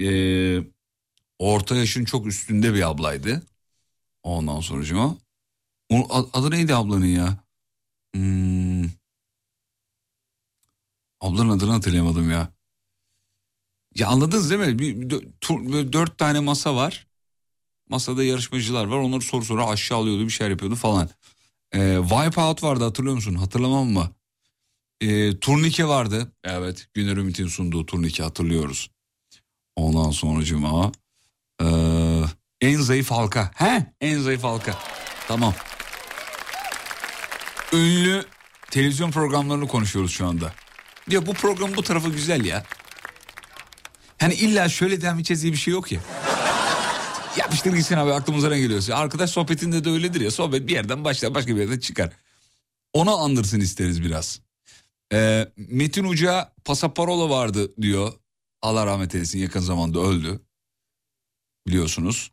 [0.00, 0.64] Ee,
[1.38, 3.42] orta yaşın çok üstünde bir ablaydı.
[4.22, 5.16] Ondan sonra
[5.88, 7.44] o adı neydi ablanın ya?
[8.14, 8.84] Hmm.
[11.20, 12.52] Ablanın adını hatırlayamadım ya.
[13.94, 14.78] Ya anladınız değil mi?
[14.78, 15.20] Bir, bir
[15.50, 17.06] böyle dört tane masa var.
[17.88, 18.96] Masada yarışmacılar var.
[18.96, 21.08] Onları soru soru aşağı alıyordu bir şeyler yapıyordu falan.
[21.74, 23.34] Ee, Wipeout vardı hatırlıyor musun?
[23.34, 24.10] Hatırlamam mı?
[25.00, 26.32] Ee, turnike vardı.
[26.44, 28.90] Evet Güner Ümit'in sunduğu turnike hatırlıyoruz.
[29.76, 30.92] Ondan sonra cuma.
[31.62, 31.66] Ee,
[32.60, 33.50] en zayıf halka.
[33.54, 34.78] He en zayıf halka.
[35.28, 35.54] Tamam.
[37.72, 38.24] Ünlü
[38.70, 40.52] televizyon programlarını konuşuyoruz şu anda.
[41.08, 42.64] Ya bu program bu tarafı güzel ya.
[44.22, 46.00] Hani illa şöyle devam edeceğiz diye bir şey yok ya.
[47.38, 48.94] Yapıştır gitsin abi aklımıza ne geliyorsa.
[48.94, 50.30] Arkadaş sohbetinde de öyledir ya.
[50.30, 52.12] Sohbet bir yerden başlar başka bir yerden çıkar.
[52.92, 54.40] Ona andırsın isteriz biraz.
[55.12, 58.12] Ee, Metin Uca Pasaparola vardı diyor.
[58.62, 60.40] Allah rahmet eylesin yakın zamanda öldü.
[61.66, 62.32] Biliyorsunuz.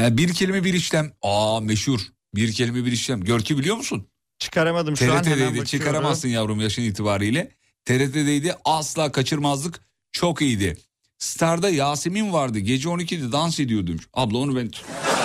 [0.00, 1.12] Ee, bir kelime bir işlem.
[1.22, 2.00] Aa meşhur.
[2.34, 3.24] Bir kelime bir işlem.
[3.24, 4.08] Görki biliyor musun?
[4.38, 7.52] Çıkaramadım şu an hemen TRT'deydi çıkaramazsın yavrum yaşın itibariyle.
[7.84, 9.86] TRT'deydi asla kaçırmazdık
[10.16, 10.76] çok iyiydi.
[11.18, 13.96] Star'da Yasemin vardı gece 12'de dans ediyordum.
[14.14, 14.70] Abla onu ben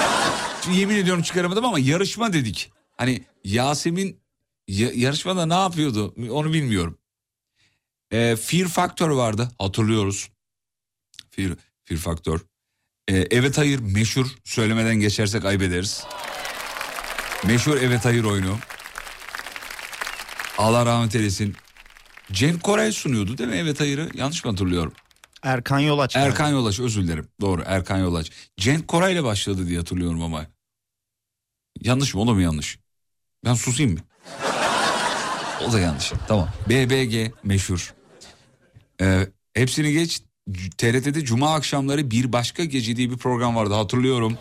[0.74, 2.72] yemin ediyorum çıkaramadım ama yarışma dedik.
[2.98, 4.20] Hani Yasemin
[4.68, 6.98] ya- yarışmada ne yapıyordu onu bilmiyorum.
[8.12, 10.30] Ee, Fear Factor vardı hatırlıyoruz.
[11.32, 11.52] Fear,
[11.86, 12.40] Fear Factor.
[13.10, 16.04] Ee, evet hayır meşhur söylemeden geçersek ayıp ederiz.
[17.46, 18.58] Meşhur evet hayır oyunu.
[20.58, 21.56] Allah rahmet eylesin.
[22.34, 23.56] Cenk Koray sunuyordu değil mi?
[23.56, 24.94] Evet hayırı yanlış mı hatırlıyorum?
[25.44, 26.16] Erkan Yolaç.
[26.16, 27.28] Erkan Yolaç özür dilerim.
[27.42, 28.32] Doğru Erkan Yolaç.
[28.58, 30.46] Cenk Koray ile başladı diye hatırlıyorum ama.
[31.82, 32.80] Yanlış mı o da mı yanlış?
[33.46, 34.00] Ben susayım mı?
[35.68, 36.12] o da yanlış.
[36.28, 36.50] Tamam.
[36.70, 37.94] BBG meşhur.
[39.02, 40.22] Ee, hepsini geç.
[40.78, 44.38] TRT'de Cuma akşamları bir başka gece diye bir program vardı hatırlıyorum.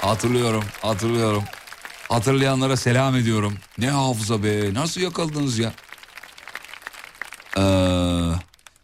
[0.00, 1.44] Hatırlıyorum, hatırlıyorum.
[2.08, 3.54] Hatırlayanlara selam ediyorum.
[3.78, 5.72] Ne hafıza be, nasıl yakaladınız ya?
[7.56, 7.60] Ee,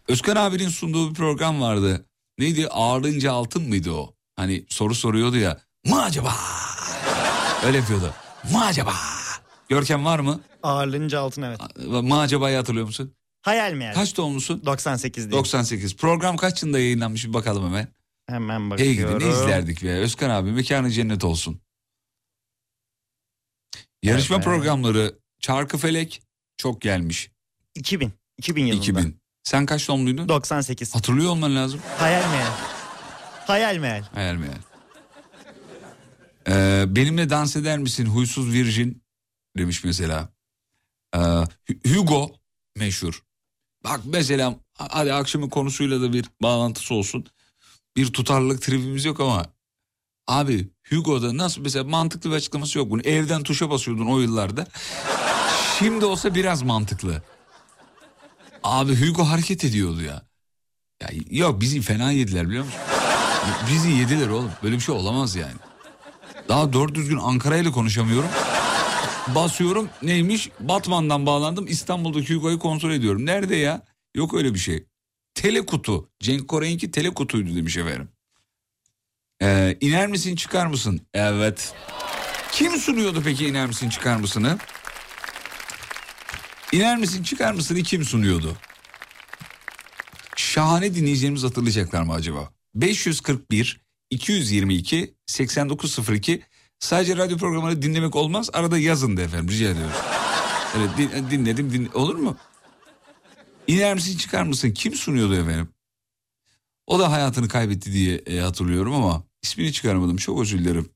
[0.08, 2.06] Özkan abinin sunduğu bir program vardı.
[2.38, 2.68] Neydi?
[2.68, 4.14] Ağırlınca altın mıydı o?
[4.36, 5.60] Hani soru soruyordu ya.
[5.86, 6.34] Mı acaba?
[7.66, 8.14] Öyle yapıyordu.
[8.52, 8.94] Mı acaba?
[9.68, 10.40] Görkem var mı?
[10.62, 11.60] Ağırlığınca altın evet.
[12.02, 13.14] Mı acaba'yı hatırlıyor musun?
[13.42, 13.94] Hayal meyal.
[13.94, 14.62] Kaç doğumlusun?
[14.66, 15.38] 98 diye.
[15.38, 15.96] 98.
[15.96, 17.88] Program kaç yılında yayınlanmış bir bakalım hemen.
[18.28, 19.28] Hemen Hey gidi bakıyorum.
[19.28, 19.90] ne izlerdik be.
[19.98, 21.60] Özkan abi mekanı cennet olsun.
[24.02, 24.44] Yarışma Evet.
[24.44, 26.22] programları Çarkıfelek
[26.56, 27.30] çok gelmiş.
[27.74, 28.12] 2000.
[28.38, 28.82] 2000 yılında.
[28.82, 29.20] 2000.
[29.42, 30.28] Sen kaç doğumluydun?
[30.28, 30.94] 98.
[30.94, 31.80] Hatırlıyor olman lazım.
[31.98, 32.52] Hayal meyal.
[33.46, 34.02] Hayal meyal.
[34.14, 34.54] Hayal meyal.
[36.48, 39.02] Ee, benimle dans eder misin huysuz virjin
[39.58, 40.28] demiş mesela.
[41.14, 42.30] Ee, Hu- Hugo
[42.76, 43.22] meşhur.
[43.84, 47.26] Bak mesela hadi akşamın konusuyla da bir bağlantısı olsun.
[47.96, 49.46] Bir tutarlılık tribimiz yok ama
[50.26, 53.02] abi Hugo'da nasıl mesela mantıklı bir açıklaması yok bunun.
[53.04, 54.66] Evden tuşa basıyordun o yıllarda.
[55.78, 57.22] Şimdi olsa biraz mantıklı.
[58.64, 60.22] Abi Hugo hareket ediyordu ya.
[61.02, 62.80] Ya yok bizi fena yediler biliyor musun?
[63.70, 64.50] Bizi yediler oğlum.
[64.62, 65.54] Böyle bir şey olamaz yani.
[66.48, 68.28] Daha doğru düzgün Ankara ile konuşamıyorum.
[69.34, 70.50] Basıyorum neymiş?
[70.60, 73.26] Batman'dan bağlandım İstanbul'daki Hugo'yu kontrol ediyorum.
[73.26, 73.82] Nerede ya?
[74.14, 74.86] Yok öyle bir şey.
[75.34, 76.08] Telekutu.
[76.20, 78.08] Cenk Koray'ınki telekutuydu demiş efendim.
[79.42, 81.00] Ee, iner misin çıkar mısın?
[81.14, 81.74] Evet.
[82.52, 84.58] Kim sunuyordu peki iner misin çıkar mısını?
[86.74, 88.56] İner misin çıkar mısını kim sunuyordu?
[90.36, 92.50] Şahane dinleyicilerimiz hatırlayacaklar mı acaba?
[92.74, 96.42] 541 222 8902
[96.78, 99.92] sadece radyo programını dinlemek olmaz arada yazın da efendim rica ediyorum.
[100.76, 102.36] Evet din- dinledim din olur mu?
[103.66, 105.68] İner misin çıkar mısın kim sunuyordu efendim?
[106.86, 110.90] O da hayatını kaybetti diye e, hatırlıyorum ama ismini çıkaramadım çok özür dilerim.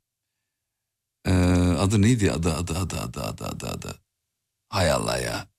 [1.26, 1.33] Ee,
[1.79, 4.01] adı neydi adı adı adı adı adı adı adı.
[4.68, 5.57] Hay Allah ya.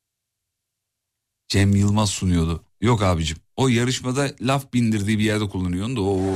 [1.49, 2.63] Cem Yılmaz sunuyordu.
[2.81, 6.17] Yok abicim o yarışmada laf bindirdiği bir yerde kullanıyorsun da o.
[6.17, 6.35] o.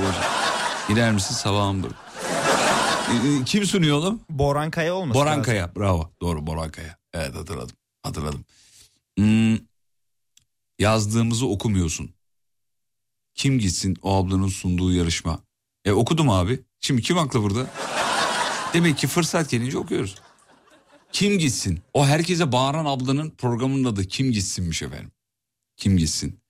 [0.92, 1.90] İner misin sabahın bır.
[1.90, 4.20] Ee, Kim sunuyor oğlum?
[4.30, 6.96] Boran Kaya olmasın Boran Kaya bravo doğru Boran Kaya.
[7.12, 8.44] Evet hatırladım hatırladım.
[9.18, 9.58] Hmm,
[10.78, 12.10] yazdığımızı okumuyorsun.
[13.34, 15.38] Kim gitsin o ablanın sunduğu yarışma?
[15.84, 16.60] E okudum abi.
[16.80, 17.66] Şimdi kim haklı burada?
[18.72, 20.14] Demek ki fırsat gelince okuyoruz.
[21.14, 21.82] Kim gitsin?
[21.94, 25.10] O herkese bağıran ablanın programının adı Kim Gitsin'miş efendim.
[25.76, 26.40] Kim gitsin?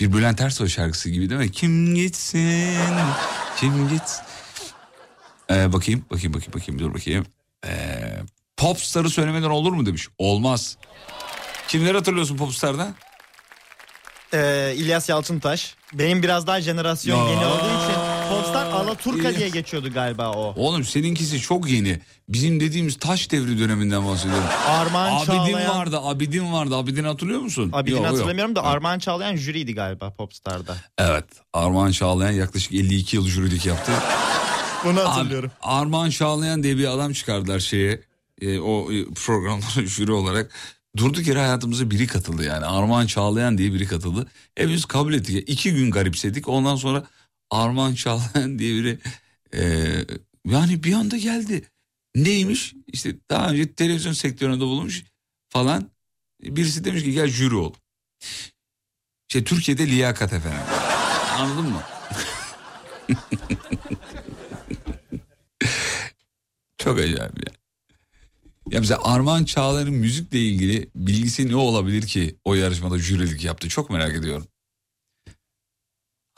[0.00, 1.52] Bir Bülent Ersoy şarkısı gibi değil mi?
[1.52, 2.78] Kim gitsin?
[3.56, 4.20] Kim git?
[5.50, 7.26] Ee, bakayım, bakayım, bakayım, bakayım, dur bakayım.
[7.66, 7.70] Ee,
[8.56, 10.08] Popstar'ı söylemeden olur mu demiş.
[10.18, 10.76] Olmaz.
[11.68, 12.94] Kimleri hatırlıyorsun Popstar'da?
[14.34, 15.74] Ee, İlyas Yalçıntaş.
[15.92, 17.69] Benim biraz daha jenerasyon yeni olduğu
[18.30, 20.54] Popstar Alaturka diye geçiyordu galiba o.
[20.56, 22.00] Oğlum seninkisi çok yeni.
[22.28, 24.44] Bizim dediğimiz taş devri döneminden bahsediyorum.
[24.68, 25.78] Armağan Abidin Çağlayan.
[25.78, 26.76] vardı, Abidin vardı.
[26.76, 27.70] Abidin hatırlıyor musun?
[27.72, 28.12] Abidin Yok, yok.
[28.12, 30.76] hatırlamıyorum da Armağan Çağlayan jüriydi galiba Popstar'da.
[30.98, 31.24] Evet.
[31.52, 33.92] Armağan Çağlayan yaklaşık 52 yıl jürilik yaptı.
[34.84, 35.50] Bunu hatırlıyorum.
[35.62, 38.00] Armağan Çağlayan diye bir adam çıkardılar şeye.
[38.40, 40.50] e, o e, programlara jüri olarak.
[40.96, 42.66] Durduk yere hayatımıza biri katıldı yani.
[42.66, 44.26] Armağan Çağlayan diye biri katıldı.
[44.54, 45.48] Hepimiz kabul ettik.
[45.48, 46.48] İki gün garipsedik.
[46.48, 47.04] Ondan sonra
[47.50, 48.98] Armağan Çağlayan diye biri
[49.54, 49.62] e,
[50.46, 51.62] yani bir anda geldi.
[52.14, 52.74] Neymiş?
[52.86, 55.04] İşte daha önce televizyon sektöründe bulunmuş
[55.48, 55.90] falan.
[56.42, 57.74] Birisi demiş ki gel jüri ol.
[59.28, 60.60] İşte Türkiye'de liyakat efendim.
[61.38, 61.82] Anladın mı?
[66.78, 67.52] Çok acayip ya.
[68.70, 73.68] Ya mesela Armağan Çağlar'ın müzikle ilgili bilgisi ne olabilir ki o yarışmada jürilik yaptı?
[73.68, 74.46] Çok merak ediyorum.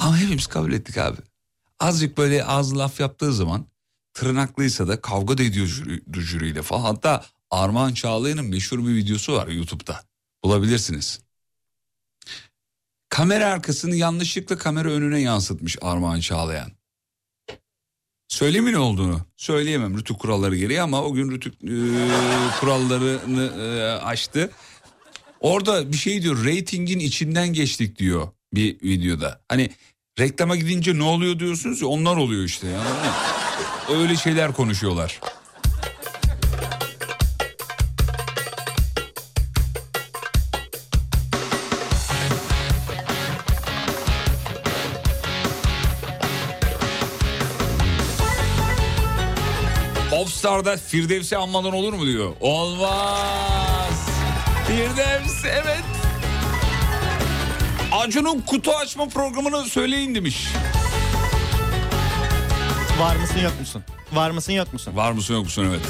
[0.03, 1.17] Ama hepimiz kabul ettik abi.
[1.81, 3.67] Azıcık böyle az laf yaptığı zaman
[4.15, 6.83] tırnaklıysa da kavga da ediyor jüri, jüriyle falan.
[6.83, 10.01] Hatta Armağan Çağlayan'ın meşhur bir videosu var YouTube'da.
[10.45, 11.21] Bulabilirsiniz.
[13.09, 16.73] Kamera arkasını yanlışlıkla kamera önüne yansıtmış Armağan Çağlayan.
[18.29, 19.21] Söyleyeyim mi ne olduğunu?
[19.37, 21.75] Söyleyemem rütük kuralları gereği ama o gün rütük e,
[22.61, 24.51] kurallarını e, aştı.
[25.41, 29.41] Orada bir şey diyor reytingin içinden geçtik diyor bir videoda.
[29.49, 29.71] Hani
[30.19, 32.67] reklama gidince ne oluyor diyorsunuz ya onlar oluyor işte.
[32.69, 32.97] ya, anladın
[33.97, 34.03] mı?
[34.03, 35.21] Öyle şeyler konuşuyorlar.
[50.11, 52.33] Popstar'da Firdevs'i anmadan olur mu diyor.
[52.41, 54.09] Olmaz.
[54.67, 55.92] Firdevs evet.
[57.93, 60.49] Acun'un kutu açma programını söyleyin demiş.
[63.01, 63.83] Var mısın yok musun?
[64.13, 64.97] Var mısın yok musun?
[64.97, 65.81] Var mısın yok musun evet.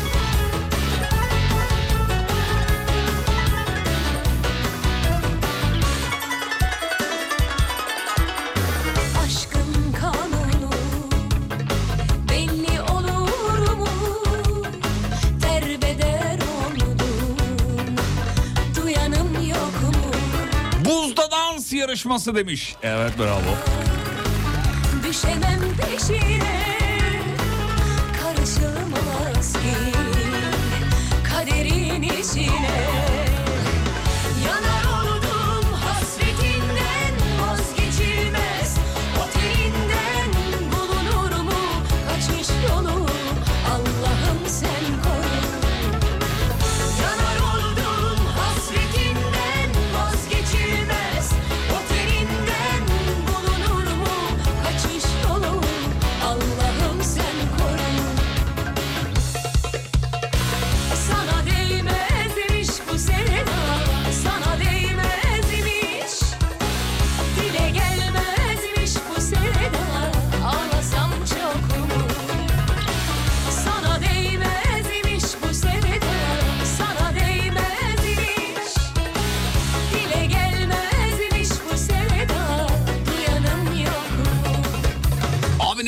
[22.13, 22.77] Yarışması demiş.
[22.83, 23.57] Evet bravo.
[25.09, 26.62] Düşemem peşine,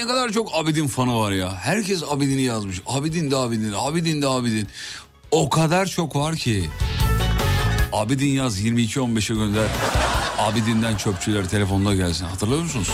[0.05, 1.55] ne kadar çok Abidin fanı var ya.
[1.55, 2.81] Herkes Abidin'i yazmış.
[2.87, 4.69] Abidin de Abidin, Abidin de Abidin.
[5.31, 6.71] O kadar çok var ki.
[7.93, 9.69] Abidin yaz 22-15'e gönder.
[10.39, 12.25] Abidin'den çöpçüler telefonda gelsin.
[12.25, 12.89] Hatırlıyor musunuz?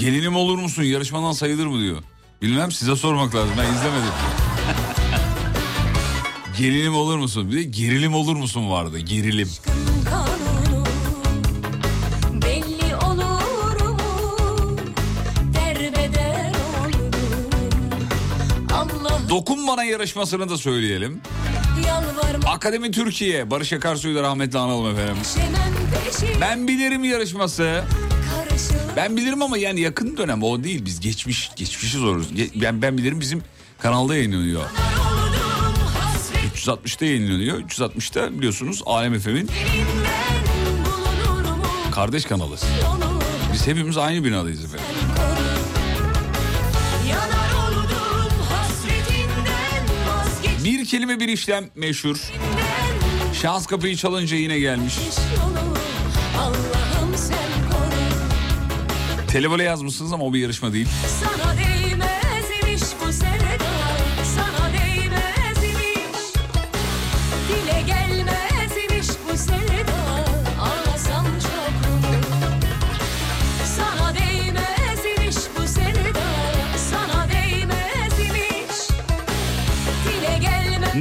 [0.00, 0.82] Gelinim olur musun?
[0.82, 2.02] Yarışmadan sayılır mı diyor.
[2.42, 3.54] Bilmem size sormak lazım.
[3.58, 4.12] Ben izlemedim.
[6.58, 7.50] Gelinim olur musun?
[7.50, 8.98] Bir de gerilim olur musun vardı.
[8.98, 9.48] Gerilim.
[9.64, 10.31] kanunu
[19.32, 21.20] Dokun bana yarışmasını da söyleyelim.
[22.46, 23.50] Akademi Türkiye.
[23.50, 25.16] Barış Akarsu'yu da rahmetli analım efendim.
[26.40, 27.84] Ben bilirim yarışması.
[28.96, 30.84] Ben bilirim ama yani yakın dönem o değil.
[30.84, 31.98] Biz geçmiş geçmişi.
[31.98, 33.42] Ge- Ben, ben bilirim bizim
[33.78, 34.60] kanalda yayınlanıyor.
[34.60, 37.58] oldum hasret 360'ta yayınlanıyor.
[37.60, 39.50] 360'ta biliyorsunuz Alem FM'in
[41.92, 42.56] kardeş kanalı.
[43.52, 44.84] Biz hepimiz aynı binadayız efendim.
[50.92, 52.32] Kelime bir işlem meşhur.
[53.42, 54.94] Şans kapıyı çalınca yine gelmiş.
[59.28, 60.88] Televole yazmışsınız ama o bir yarışma değil.
[61.20, 61.51] Sana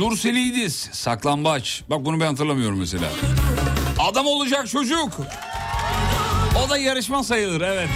[0.01, 1.83] gelmez Nursel İdiz, saklambaç.
[1.89, 3.09] Bak bunu ben hatırlamıyorum mesela.
[3.99, 5.09] Adam olacak çocuk.
[6.65, 7.89] O da yarışma sayılır evet.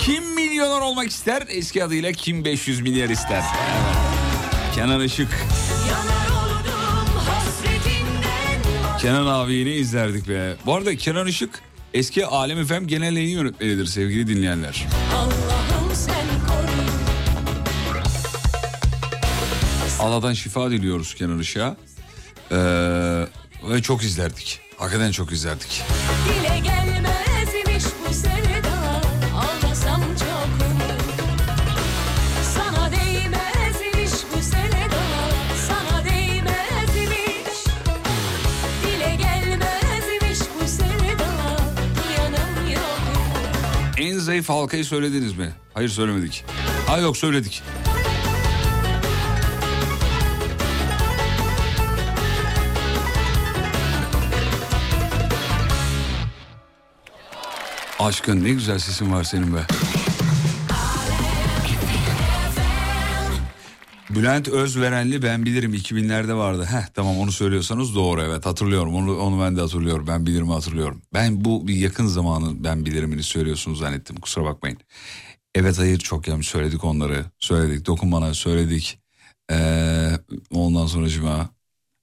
[0.00, 1.42] Kim milyoner olmak ister?
[1.48, 3.42] Eski adıyla kim 500 milyar ister?
[3.42, 4.74] Evet.
[4.74, 5.28] Kenan Işık.
[9.00, 10.56] Kenan abiyi ne izlerdik be.
[10.66, 11.62] Bu arada Kenan Işık
[11.94, 14.86] eski Alem FM genel yayın yönetmenidir sevgili dinleyenler.
[15.14, 15.51] Allah'ım
[20.02, 21.76] Allah'tan şifa diliyoruz Kenan Işık'a.
[22.50, 22.56] Ee,
[23.70, 24.60] ve çok izlerdik.
[24.76, 25.82] Hakikaten çok izlerdik.
[43.98, 45.52] En zayıf halkayı söylediniz mi?
[45.74, 46.44] Hayır söylemedik.
[46.86, 47.62] Ha yok söyledik.
[58.02, 59.66] Aşkın ne güzel sesin var senin be.
[64.10, 66.64] Bülent Özverenli ben bilirim 2000'lerde vardı.
[66.64, 68.94] Heh tamam onu söylüyorsanız doğru evet hatırlıyorum.
[68.94, 70.06] Onu, onu ben de hatırlıyorum.
[70.06, 71.02] Ben bilirim hatırlıyorum.
[71.14, 74.16] Ben bu bir yakın zamanın ben bilirimini söylüyorsunuz zannettim.
[74.16, 74.78] Kusura bakmayın.
[75.54, 77.24] Evet hayır çok yanlış söyledik onları.
[77.38, 78.98] Söyledik dokun bana söyledik.
[79.50, 80.10] Ee,
[80.50, 81.50] ondan sonra cima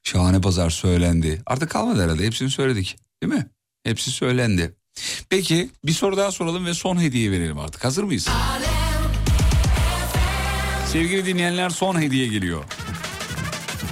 [0.04, 1.42] şahane pazar söylendi.
[1.46, 3.50] Artık kalmadı herhalde hepsini söyledik değil mi?
[3.84, 4.79] Hepsi söylendi.
[5.30, 7.86] Peki bir soru daha soralım ve son hediye verelim artık.
[7.86, 8.28] Hazır mıyız?
[10.92, 12.64] Sevgili dinleyenler son hediye geliyor.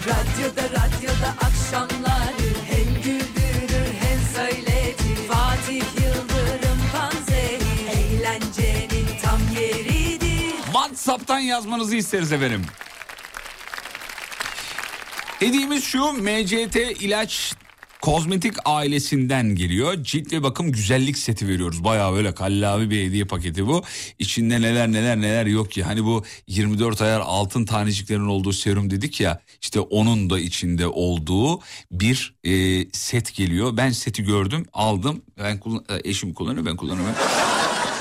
[0.07, 11.95] Radyoda radyoda akşamları Hem güldürür hem söyletir Fatih Yıldırım Panzehir Eğlencenin tam yeridir WhatsApp'tan yazmanızı
[11.95, 12.65] isteriz efendim.
[15.39, 17.53] Hediyemiz şu MCT ilaç
[18.01, 20.03] kozmetik ailesinden geliyor.
[20.03, 21.83] Cilt ve bakım güzellik seti veriyoruz.
[21.83, 23.83] Bayağı böyle kallavi bir hediye paketi bu.
[24.19, 25.83] İçinde neler neler neler yok ki.
[25.83, 29.41] Hani bu 24 ayar altın taneciklerin olduğu serum dedik ya.
[29.61, 31.59] İşte onun da içinde olduğu
[31.91, 33.77] bir e, set geliyor.
[33.77, 35.21] Ben seti gördüm aldım.
[35.39, 37.15] Ben kullan- e, eşim kullanıyor ben kullanıyorum.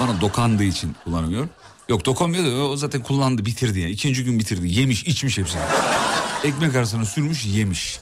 [0.01, 1.51] Bana dokandığı için kullanamıyorum.
[1.89, 3.93] Yok dokunmuyor o zaten kullandı bitirdi yani.
[3.93, 4.69] İkinci gün bitirdi.
[4.81, 5.61] Yemiş içmiş hepsini.
[6.45, 7.99] Ekmek arasına sürmüş yemiş.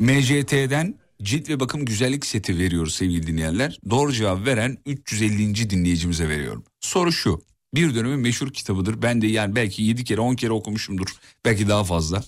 [0.00, 3.78] MCT'den cilt ve bakım güzellik seti veriyoruz sevgili dinleyenler.
[3.90, 5.70] Doğru cevap veren 350.
[5.70, 6.64] dinleyicimize veriyorum.
[6.80, 7.42] Soru şu.
[7.74, 9.02] Bir dönemin meşhur kitabıdır.
[9.02, 11.06] Ben de yani belki 7 kere 10 kere okumuşumdur.
[11.44, 12.24] Belki daha fazla.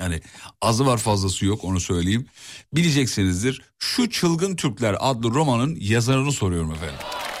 [0.00, 0.20] Yani
[0.60, 2.26] azı var fazlası yok onu söyleyeyim.
[2.72, 3.62] Bileceksinizdir.
[3.78, 6.98] Şu Çılgın Türkler adlı romanın yazarını soruyorum efendim.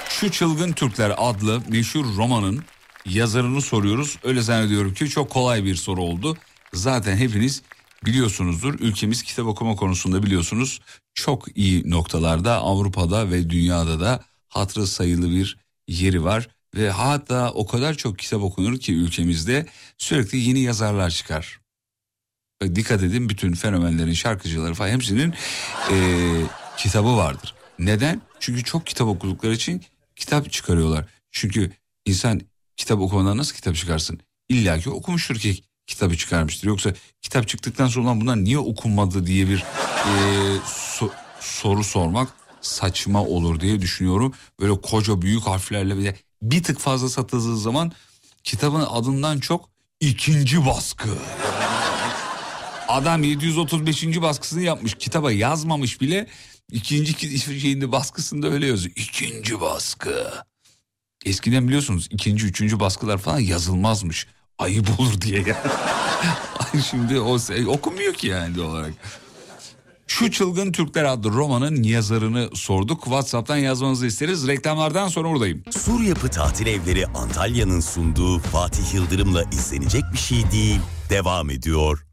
[0.08, 2.64] Şu Çılgın Türkler adlı meşhur romanın
[3.06, 4.18] yazarını soruyoruz.
[4.24, 6.36] Öyle zannediyorum ki çok kolay bir soru oldu.
[6.74, 7.62] Zaten hepiniz
[8.06, 8.80] biliyorsunuzdur.
[8.80, 10.80] Ülkemiz kitap okuma konusunda biliyorsunuz
[11.14, 15.58] çok iyi noktalarda Avrupa'da ve dünyada da hatırı sayılı bir
[15.88, 16.48] yeri var.
[16.74, 19.66] Ve hatta o kadar çok kitap okunur ki ülkemizde
[19.98, 21.60] sürekli yeni yazarlar çıkar.
[22.74, 25.34] Dikkat edin bütün fenomenlerin şarkıcıları falan hepsinin
[25.90, 25.96] e,
[26.76, 27.54] kitabı vardır.
[27.78, 28.22] Neden?
[28.40, 29.84] Çünkü çok kitap okudukları için
[30.16, 31.04] kitap çıkarıyorlar.
[31.30, 31.72] Çünkü
[32.04, 32.40] insan
[32.76, 34.20] kitap okumadan nasıl kitap çıkarsın?
[34.48, 36.68] İlla ki okumuştur ki kitabı çıkarmıştır.
[36.68, 36.92] Yoksa
[37.22, 40.12] kitap çıktıktan sonra "Ulan bunlar niye okunmadı diye bir e,
[40.66, 41.10] so-
[41.40, 42.28] soru sormak
[42.60, 44.34] saçma olur diye düşünüyorum.
[44.60, 47.92] Böyle koca büyük harflerle bir bir tık fazla satıldığı zaman
[48.44, 49.68] kitabın adından çok
[50.00, 51.08] ikinci baskı.
[52.88, 54.22] Adam 735.
[54.22, 56.26] baskısını yapmış kitaba yazmamış bile
[56.72, 58.94] ikinci ki- şeyinde baskısında öyle yazıyor.
[58.96, 60.30] İkinci baskı.
[61.24, 64.26] Eskiden biliyorsunuz ikinci üçüncü baskılar falan yazılmazmış.
[64.58, 65.38] Ayıp olur diye.
[66.74, 68.92] Ay Şimdi o okunmuyor ki yani doğal olarak.
[70.06, 73.04] Şu Çılgın Türkler adlı romanın yazarını sorduk.
[73.04, 74.48] WhatsApp'tan yazmanızı isteriz.
[74.48, 75.62] Reklamlardan sonra oradayım.
[75.70, 80.80] Sur Yapı Tatil Evleri Antalya'nın sunduğu Fatih Yıldırım'la izlenecek bir şey değil.
[81.10, 82.06] Devam ediyor.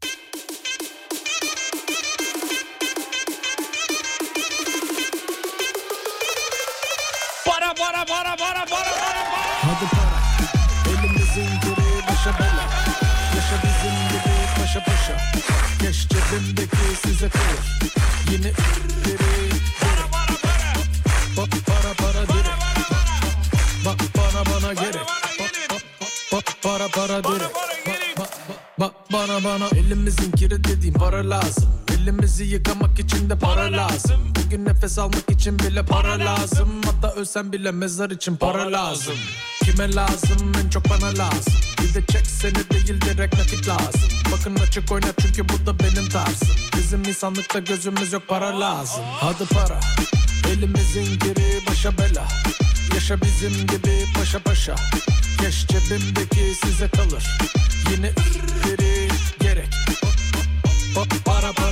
[15.86, 17.92] Keş cebimdeki size kalır
[18.30, 18.52] Yine
[19.04, 19.50] geri geri
[21.36, 22.62] Bak para para direkt
[23.84, 25.06] Bak bana bana gerek
[26.32, 27.52] Bak para para bak
[28.78, 34.20] bak bana bana Elimizin kiri dediğim para lazım Elimizi yıkamak için de para lazım.
[34.36, 36.68] Bugün nefes almak için bile para lazım.
[36.84, 39.14] Hatta ölsem bile mezar için para lazım.
[39.64, 40.52] Kime lazım?
[40.64, 41.54] En çok bana lazım.
[41.82, 44.08] Bir de çek seni değil direkt nakit lazım.
[44.32, 46.56] Bakın açık oyna çünkü bu da benim tarzım.
[46.76, 49.04] Bizim insanlıkta gözümüz yok para lazım.
[49.20, 49.80] Hadi para.
[50.48, 52.28] Elimizin giri başa bela.
[52.94, 54.74] Yaşa bizim gibi paşa paşa.
[55.40, 57.38] Keş cebimdeki size kalır.
[57.90, 59.08] Yine ürleri
[59.40, 59.68] gerek.
[61.24, 61.65] Para para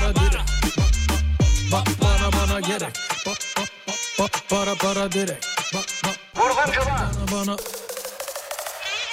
[1.74, 2.94] Bak bana bana gerek.
[3.26, 6.16] Bak bak bak bak para para direkt Bak bak.
[6.36, 7.56] Bana bana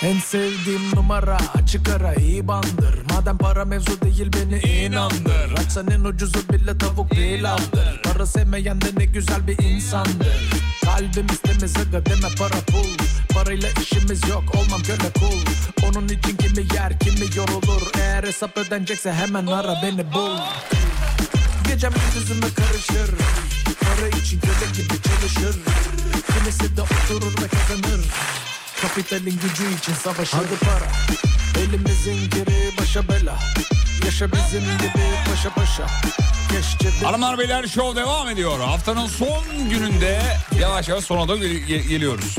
[0.01, 1.37] en sevdiğim numara.
[1.55, 2.95] Açık ara iyi bandır.
[3.09, 5.51] Madem para mevzu değil beni inandır.
[5.57, 10.49] Açsan en ucuzu bile tavuk pilavdır Para sevmeyen de ne güzel bir insandır.
[10.85, 13.05] Kalbimiz temiz aga deme para pul.
[13.33, 15.39] Parayla işimiz yok olmam köle kul.
[15.87, 17.81] Onun için kimi yer kimi yorulur.
[17.99, 20.37] Eğer hesap ödenecekse hemen ara beni bul
[21.81, 23.15] Gecem gündüzüme karışır.
[23.81, 25.55] Para için köle gibi çalışır.
[26.33, 28.05] Kimisi de oturur ve kazanır.
[28.81, 30.37] Kapitalin gücü için savaşır.
[30.37, 30.91] Hadi para.
[31.63, 33.39] Elimizin geri başa bela.
[34.05, 35.87] Yaşa bizim gibi paşa paşa.
[37.03, 38.59] Hanımlar beyler show devam ediyor.
[38.59, 40.21] Haftanın son gününde
[40.59, 42.37] yavaş yavaş sona da gel- gel- geliyoruz.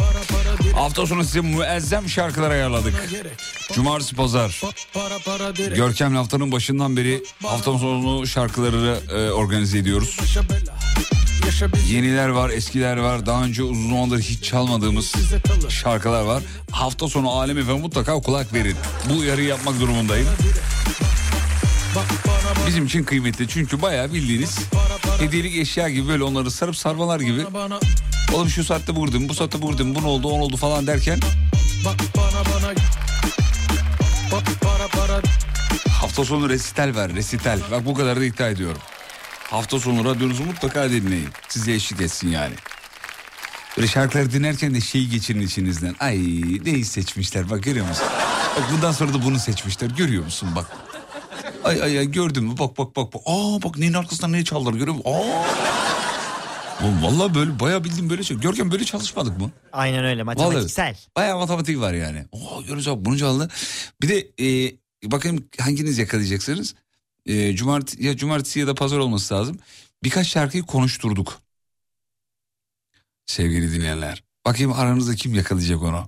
[0.74, 2.94] Hafta sonu size müezzem şarkılar ayarladık.
[3.74, 4.60] Cumartesi pazar.
[5.74, 10.18] Görkem'le haftanın başından beri hafta sonu şarkıları e, organize ediyoruz.
[11.88, 13.26] Yeniler var, eskiler var.
[13.26, 15.12] Daha önce uzun zamandır hiç çalmadığımız
[15.68, 16.42] şarkılar var.
[16.70, 18.76] Hafta sonu Alem Efe'ye mutlaka kulak verin.
[19.10, 20.28] Bu uyarıyı yapmak durumundayım.
[22.66, 24.58] Bizim için kıymetli çünkü bayağı bildiğiniz
[25.20, 27.40] hediyelik eşya gibi böyle onları sarıp sarmalar gibi.
[28.32, 31.20] Oğlum şu saatte buradayım, bu saatte buradayım, bu ne oldu, on oldu falan derken
[35.88, 37.60] hafta sonu resital ver, resital.
[37.70, 38.80] Bak bu kadar da iddia ediyorum.
[39.50, 41.28] Hafta sonu radyonuzu mutlaka dinleyin.
[41.48, 42.54] Size eşlik etsin yani.
[43.76, 45.96] Böyle şarkıları dinlerken de şeyi geçirin içinizden.
[46.00, 46.18] Ay
[46.64, 48.06] neyi seçmişler bak görüyor musun?
[48.56, 50.66] Bak bundan sonra da bunu seçmişler görüyor musun bak.
[51.64, 53.14] Ay ay ay gördün mü bak bak bak.
[53.14, 53.22] bak.
[53.26, 55.10] Aa bak neyin arkasından ne çaldılar görüyor musun?
[55.10, 55.91] Aa.
[56.82, 58.36] Oğlum Vallahi böyle bayağı bildiğim böyle şey.
[58.36, 59.50] Görkem böyle çalışmadık mı?
[59.72, 60.96] Aynen öyle matematiksel.
[61.16, 62.26] Bayağı matematik var yani.
[62.32, 63.48] Oo, görüyoruz abi bunu çaldı.
[64.02, 64.76] Bir de e,
[65.10, 66.74] bakayım hanginiz yakalayacaksınız?
[67.26, 69.58] E, cumartesi, ya cumartesi ya da pazar olması lazım.
[70.04, 71.40] Birkaç şarkıyı konuşturduk.
[73.26, 74.24] Sevgili dinleyenler.
[74.46, 76.06] Bakayım aranızda kim yakalayacak onu?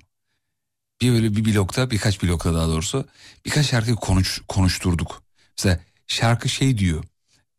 [1.00, 3.06] Bir böyle bir blokta birkaç blokta daha doğrusu
[3.46, 5.22] birkaç şarkıyı konuş, konuşturduk.
[5.58, 7.04] Mesela şarkı şey diyor.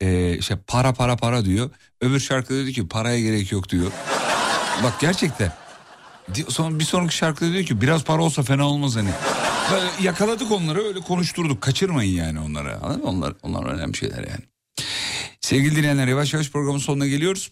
[0.01, 1.69] E, işte para para para diyor.
[2.01, 3.91] Öbür şarkı diyor ki paraya gerek yok diyor.
[4.83, 5.53] Bak gerçekten.
[6.49, 9.09] Sonra bir sonraki şarkıda diyor ki biraz para olsa fena olmaz hani.
[9.71, 11.61] Böyle yakaladık onları öyle konuşturduk.
[11.61, 12.79] Kaçırmayın yani onları.
[12.79, 13.09] Anladın mı?
[13.09, 14.43] Onlar, onlar önemli şeyler yani.
[15.41, 17.51] Sevgili dinleyenler yavaş yavaş programın sonuna geliyoruz.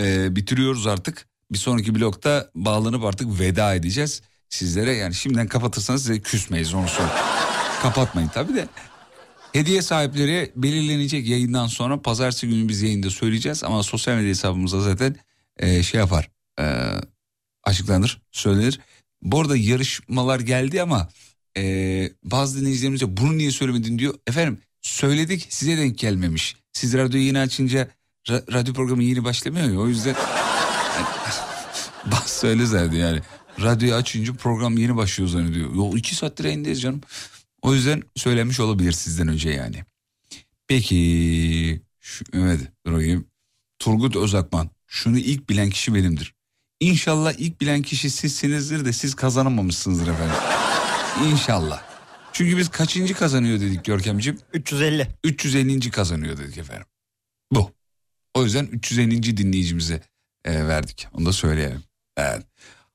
[0.00, 1.28] Ee, bitiriyoruz artık.
[1.52, 4.22] Bir sonraki blokta bağlanıp artık veda edeceğiz.
[4.48, 7.20] Sizlere yani şimdiden kapatırsanız size küsmeyiz onu söyleyeyim.
[7.82, 8.68] Kapatmayın tabii de.
[9.58, 13.64] Hediye sahipleri belirlenecek yayından sonra pazartesi günü biz yayında söyleyeceğiz.
[13.64, 15.16] Ama sosyal medya hesabımızda zaten
[15.56, 16.30] e, şey yapar.
[16.60, 16.64] e,
[17.64, 18.80] açıklanır, söylenir.
[19.22, 21.08] Bu arada yarışmalar geldi ama
[21.56, 21.62] e,
[22.24, 24.14] bazı dinleyicilerimiz bunu niye söylemedin diyor.
[24.26, 26.56] Efendim söyledik size denk gelmemiş.
[26.72, 27.88] Siz radyoyu yeni açınca
[28.26, 30.14] ra- radyo programı yeni başlamıyor ya o yüzden
[32.06, 33.20] bas söyle yani.
[33.62, 35.74] Radyoyu açınca program yeni başlıyor zannediyor.
[35.74, 37.00] Yo iki saattir yayındayız canım.
[37.62, 39.84] O yüzden söylemiş olabilir sizden önce yani.
[40.66, 43.26] Peki şu, evet dur bakayım.
[43.78, 46.34] Turgut Özakman şunu ilk bilen kişi benimdir.
[46.80, 50.36] İnşallah ilk bilen kişi sizsinizdir de siz kazanamamışsınızdır efendim.
[51.26, 51.82] İnşallah.
[52.32, 54.38] Çünkü biz kaçıncı kazanıyor dedik Görkemciğim?
[54.52, 55.08] 350.
[55.24, 55.90] 350.
[55.90, 56.86] kazanıyor dedik efendim.
[57.52, 57.72] Bu.
[58.34, 59.36] O yüzden 350.
[59.36, 60.02] dinleyicimize
[60.44, 61.08] e, verdik.
[61.12, 61.82] Onu da söyleyelim.
[62.16, 62.46] Evet.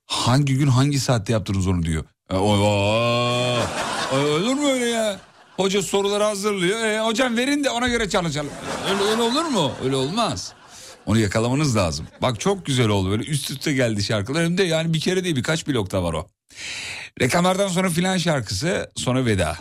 [0.06, 2.06] Hangi gün hangi saatte yaptınız onu diyor.
[2.30, 5.20] E, o, o, o, olur mu öyle ya?
[5.58, 6.80] Hoca soruları hazırlıyor.
[6.86, 8.52] E, hocam verin de ona göre çalışalım.
[8.90, 9.72] Öyle, öyle olur mu?
[9.84, 10.54] Öyle olmaz.
[11.06, 12.08] Onu yakalamanız lazım.
[12.22, 14.44] Bak çok güzel oldu böyle üst üste geldi şarkılar.
[14.44, 16.28] Hem de yani bir kere değil birkaç blokta var o.
[17.22, 19.58] Reklamlardan sonra filan şarkısı sonra veda.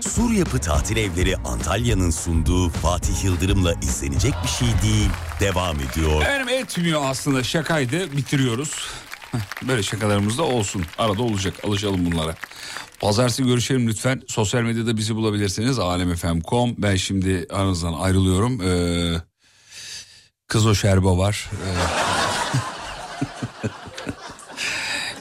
[0.00, 5.08] Sur Yapı Tatil Evleri Antalya'nın sunduğu Fatih Yıldırım'la izlenecek bir şey değil.
[5.40, 6.22] Devam ediyor.
[6.22, 8.70] Efendim etmiyor aslında şakaydı bitiriyoruz.
[9.68, 10.84] Böyle şakalarımız da olsun.
[10.98, 12.34] Arada olacak alışalım bunlara.
[13.00, 14.22] Pazartesi görüşelim lütfen.
[14.28, 15.78] Sosyal medyada bizi bulabilirsiniz.
[15.78, 16.74] alemfm.com.
[16.78, 18.60] Ben şimdi aranızdan ayrılıyorum.
[18.62, 19.20] Ee,
[20.48, 21.50] kız o şerba var.
[21.52, 21.66] Ee...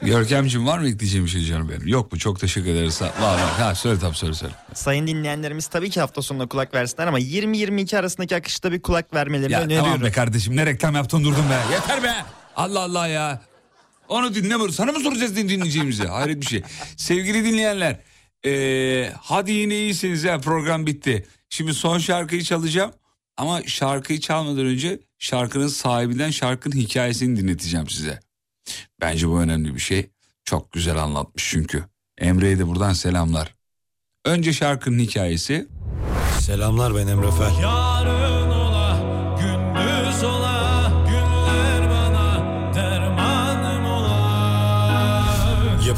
[0.05, 1.87] Görkemciğim var mı ekleyeceğim bir şey canım benim?
[1.87, 2.19] Yok mu?
[2.19, 3.01] Çok teşekkür ederiz.
[3.01, 3.39] Var var.
[3.59, 4.53] Ha, söyle tabii söyle söyle.
[4.73, 9.53] Sayın dinleyenlerimiz tabii ki hafta sonunda kulak versinler ama 20-22 arasındaki akışta bir kulak vermelerini
[9.53, 9.85] Ya öneriyorum.
[9.91, 11.73] tamam be kardeşim ne reklam yaptın durdun be.
[11.73, 12.13] Yeter be.
[12.55, 13.41] Allah Allah ya.
[14.09, 14.75] Onu dinlemiyoruz.
[14.75, 16.03] Sana mı soracağız din- dinleyeceğimizi?
[16.07, 16.61] Hayret bir şey.
[16.97, 17.99] Sevgili dinleyenler.
[18.43, 21.25] eee, hadi yine iyisiniz ya program bitti.
[21.49, 22.91] Şimdi son şarkıyı çalacağım.
[23.37, 28.19] Ama şarkıyı çalmadan önce şarkının sahibinden şarkının hikayesini dinleteceğim size.
[29.01, 30.09] Bence bu önemli bir şey.
[30.43, 31.83] Çok güzel anlatmış çünkü.
[32.17, 33.55] Emre'ye de buradan selamlar.
[34.25, 35.67] Önce şarkının hikayesi.
[36.41, 37.61] Selamlar ben Emre Fel.
[37.61, 38.28] Yarın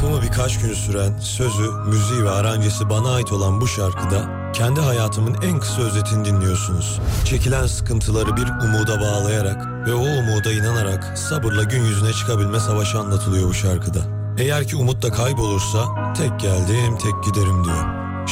[0.02, 5.42] Yapımı birkaç gün süren, sözü, müziği ve aranjesi bana ait olan bu şarkıda kendi hayatımın
[5.42, 7.00] en kısa özetini dinliyorsunuz.
[7.26, 13.50] Çekilen sıkıntıları bir umuda bağlayarak ve o umuda inanarak sabırla gün yüzüne çıkabilme savaşı anlatılıyor
[13.50, 14.00] bu şarkıda.
[14.40, 15.86] Eğer ki umut da kaybolursa
[16.18, 17.86] tek geldim tek giderim diyor.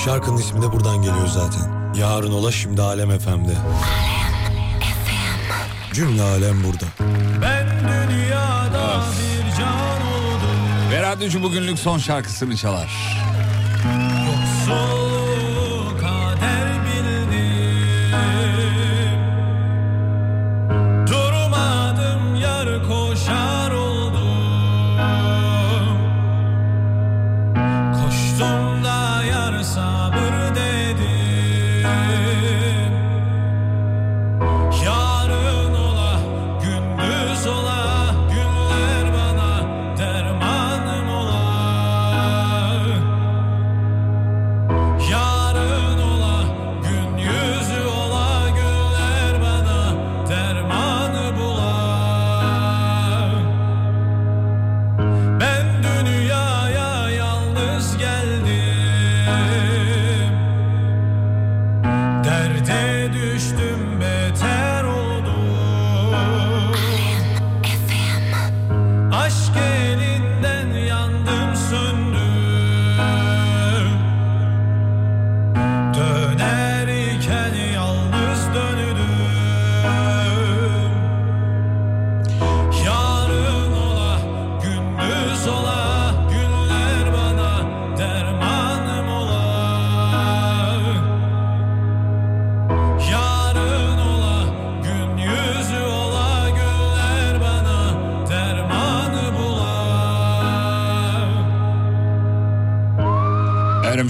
[0.06, 1.94] Şarkının ismi de buradan geliyor zaten.
[1.94, 3.56] Yarın ola şimdi Alem FM'de.
[5.94, 6.86] Cümle alem burada.
[11.10, 13.20] Radyocu bugünlük son şarkısını çalar.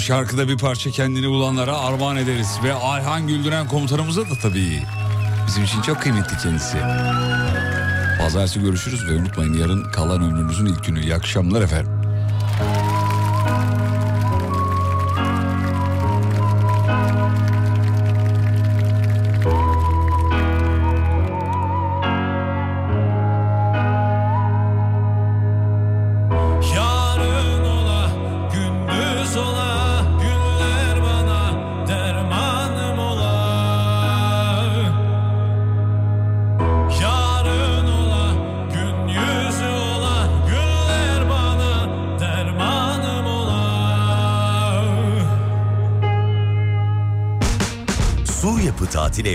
[0.10, 2.60] Şarkıda bir parça kendini bulanlara armağan ederiz.
[2.64, 4.82] Ve Ayhan Güldüren komutanımıza da tabii.
[5.48, 6.78] Bizim için çok kıymetli kendisi.
[8.20, 11.02] Pazartesi görüşürüz ve unutmayın yarın kalan ömrünüzün ilk günü.
[11.02, 11.99] İyi akşamlar efendim.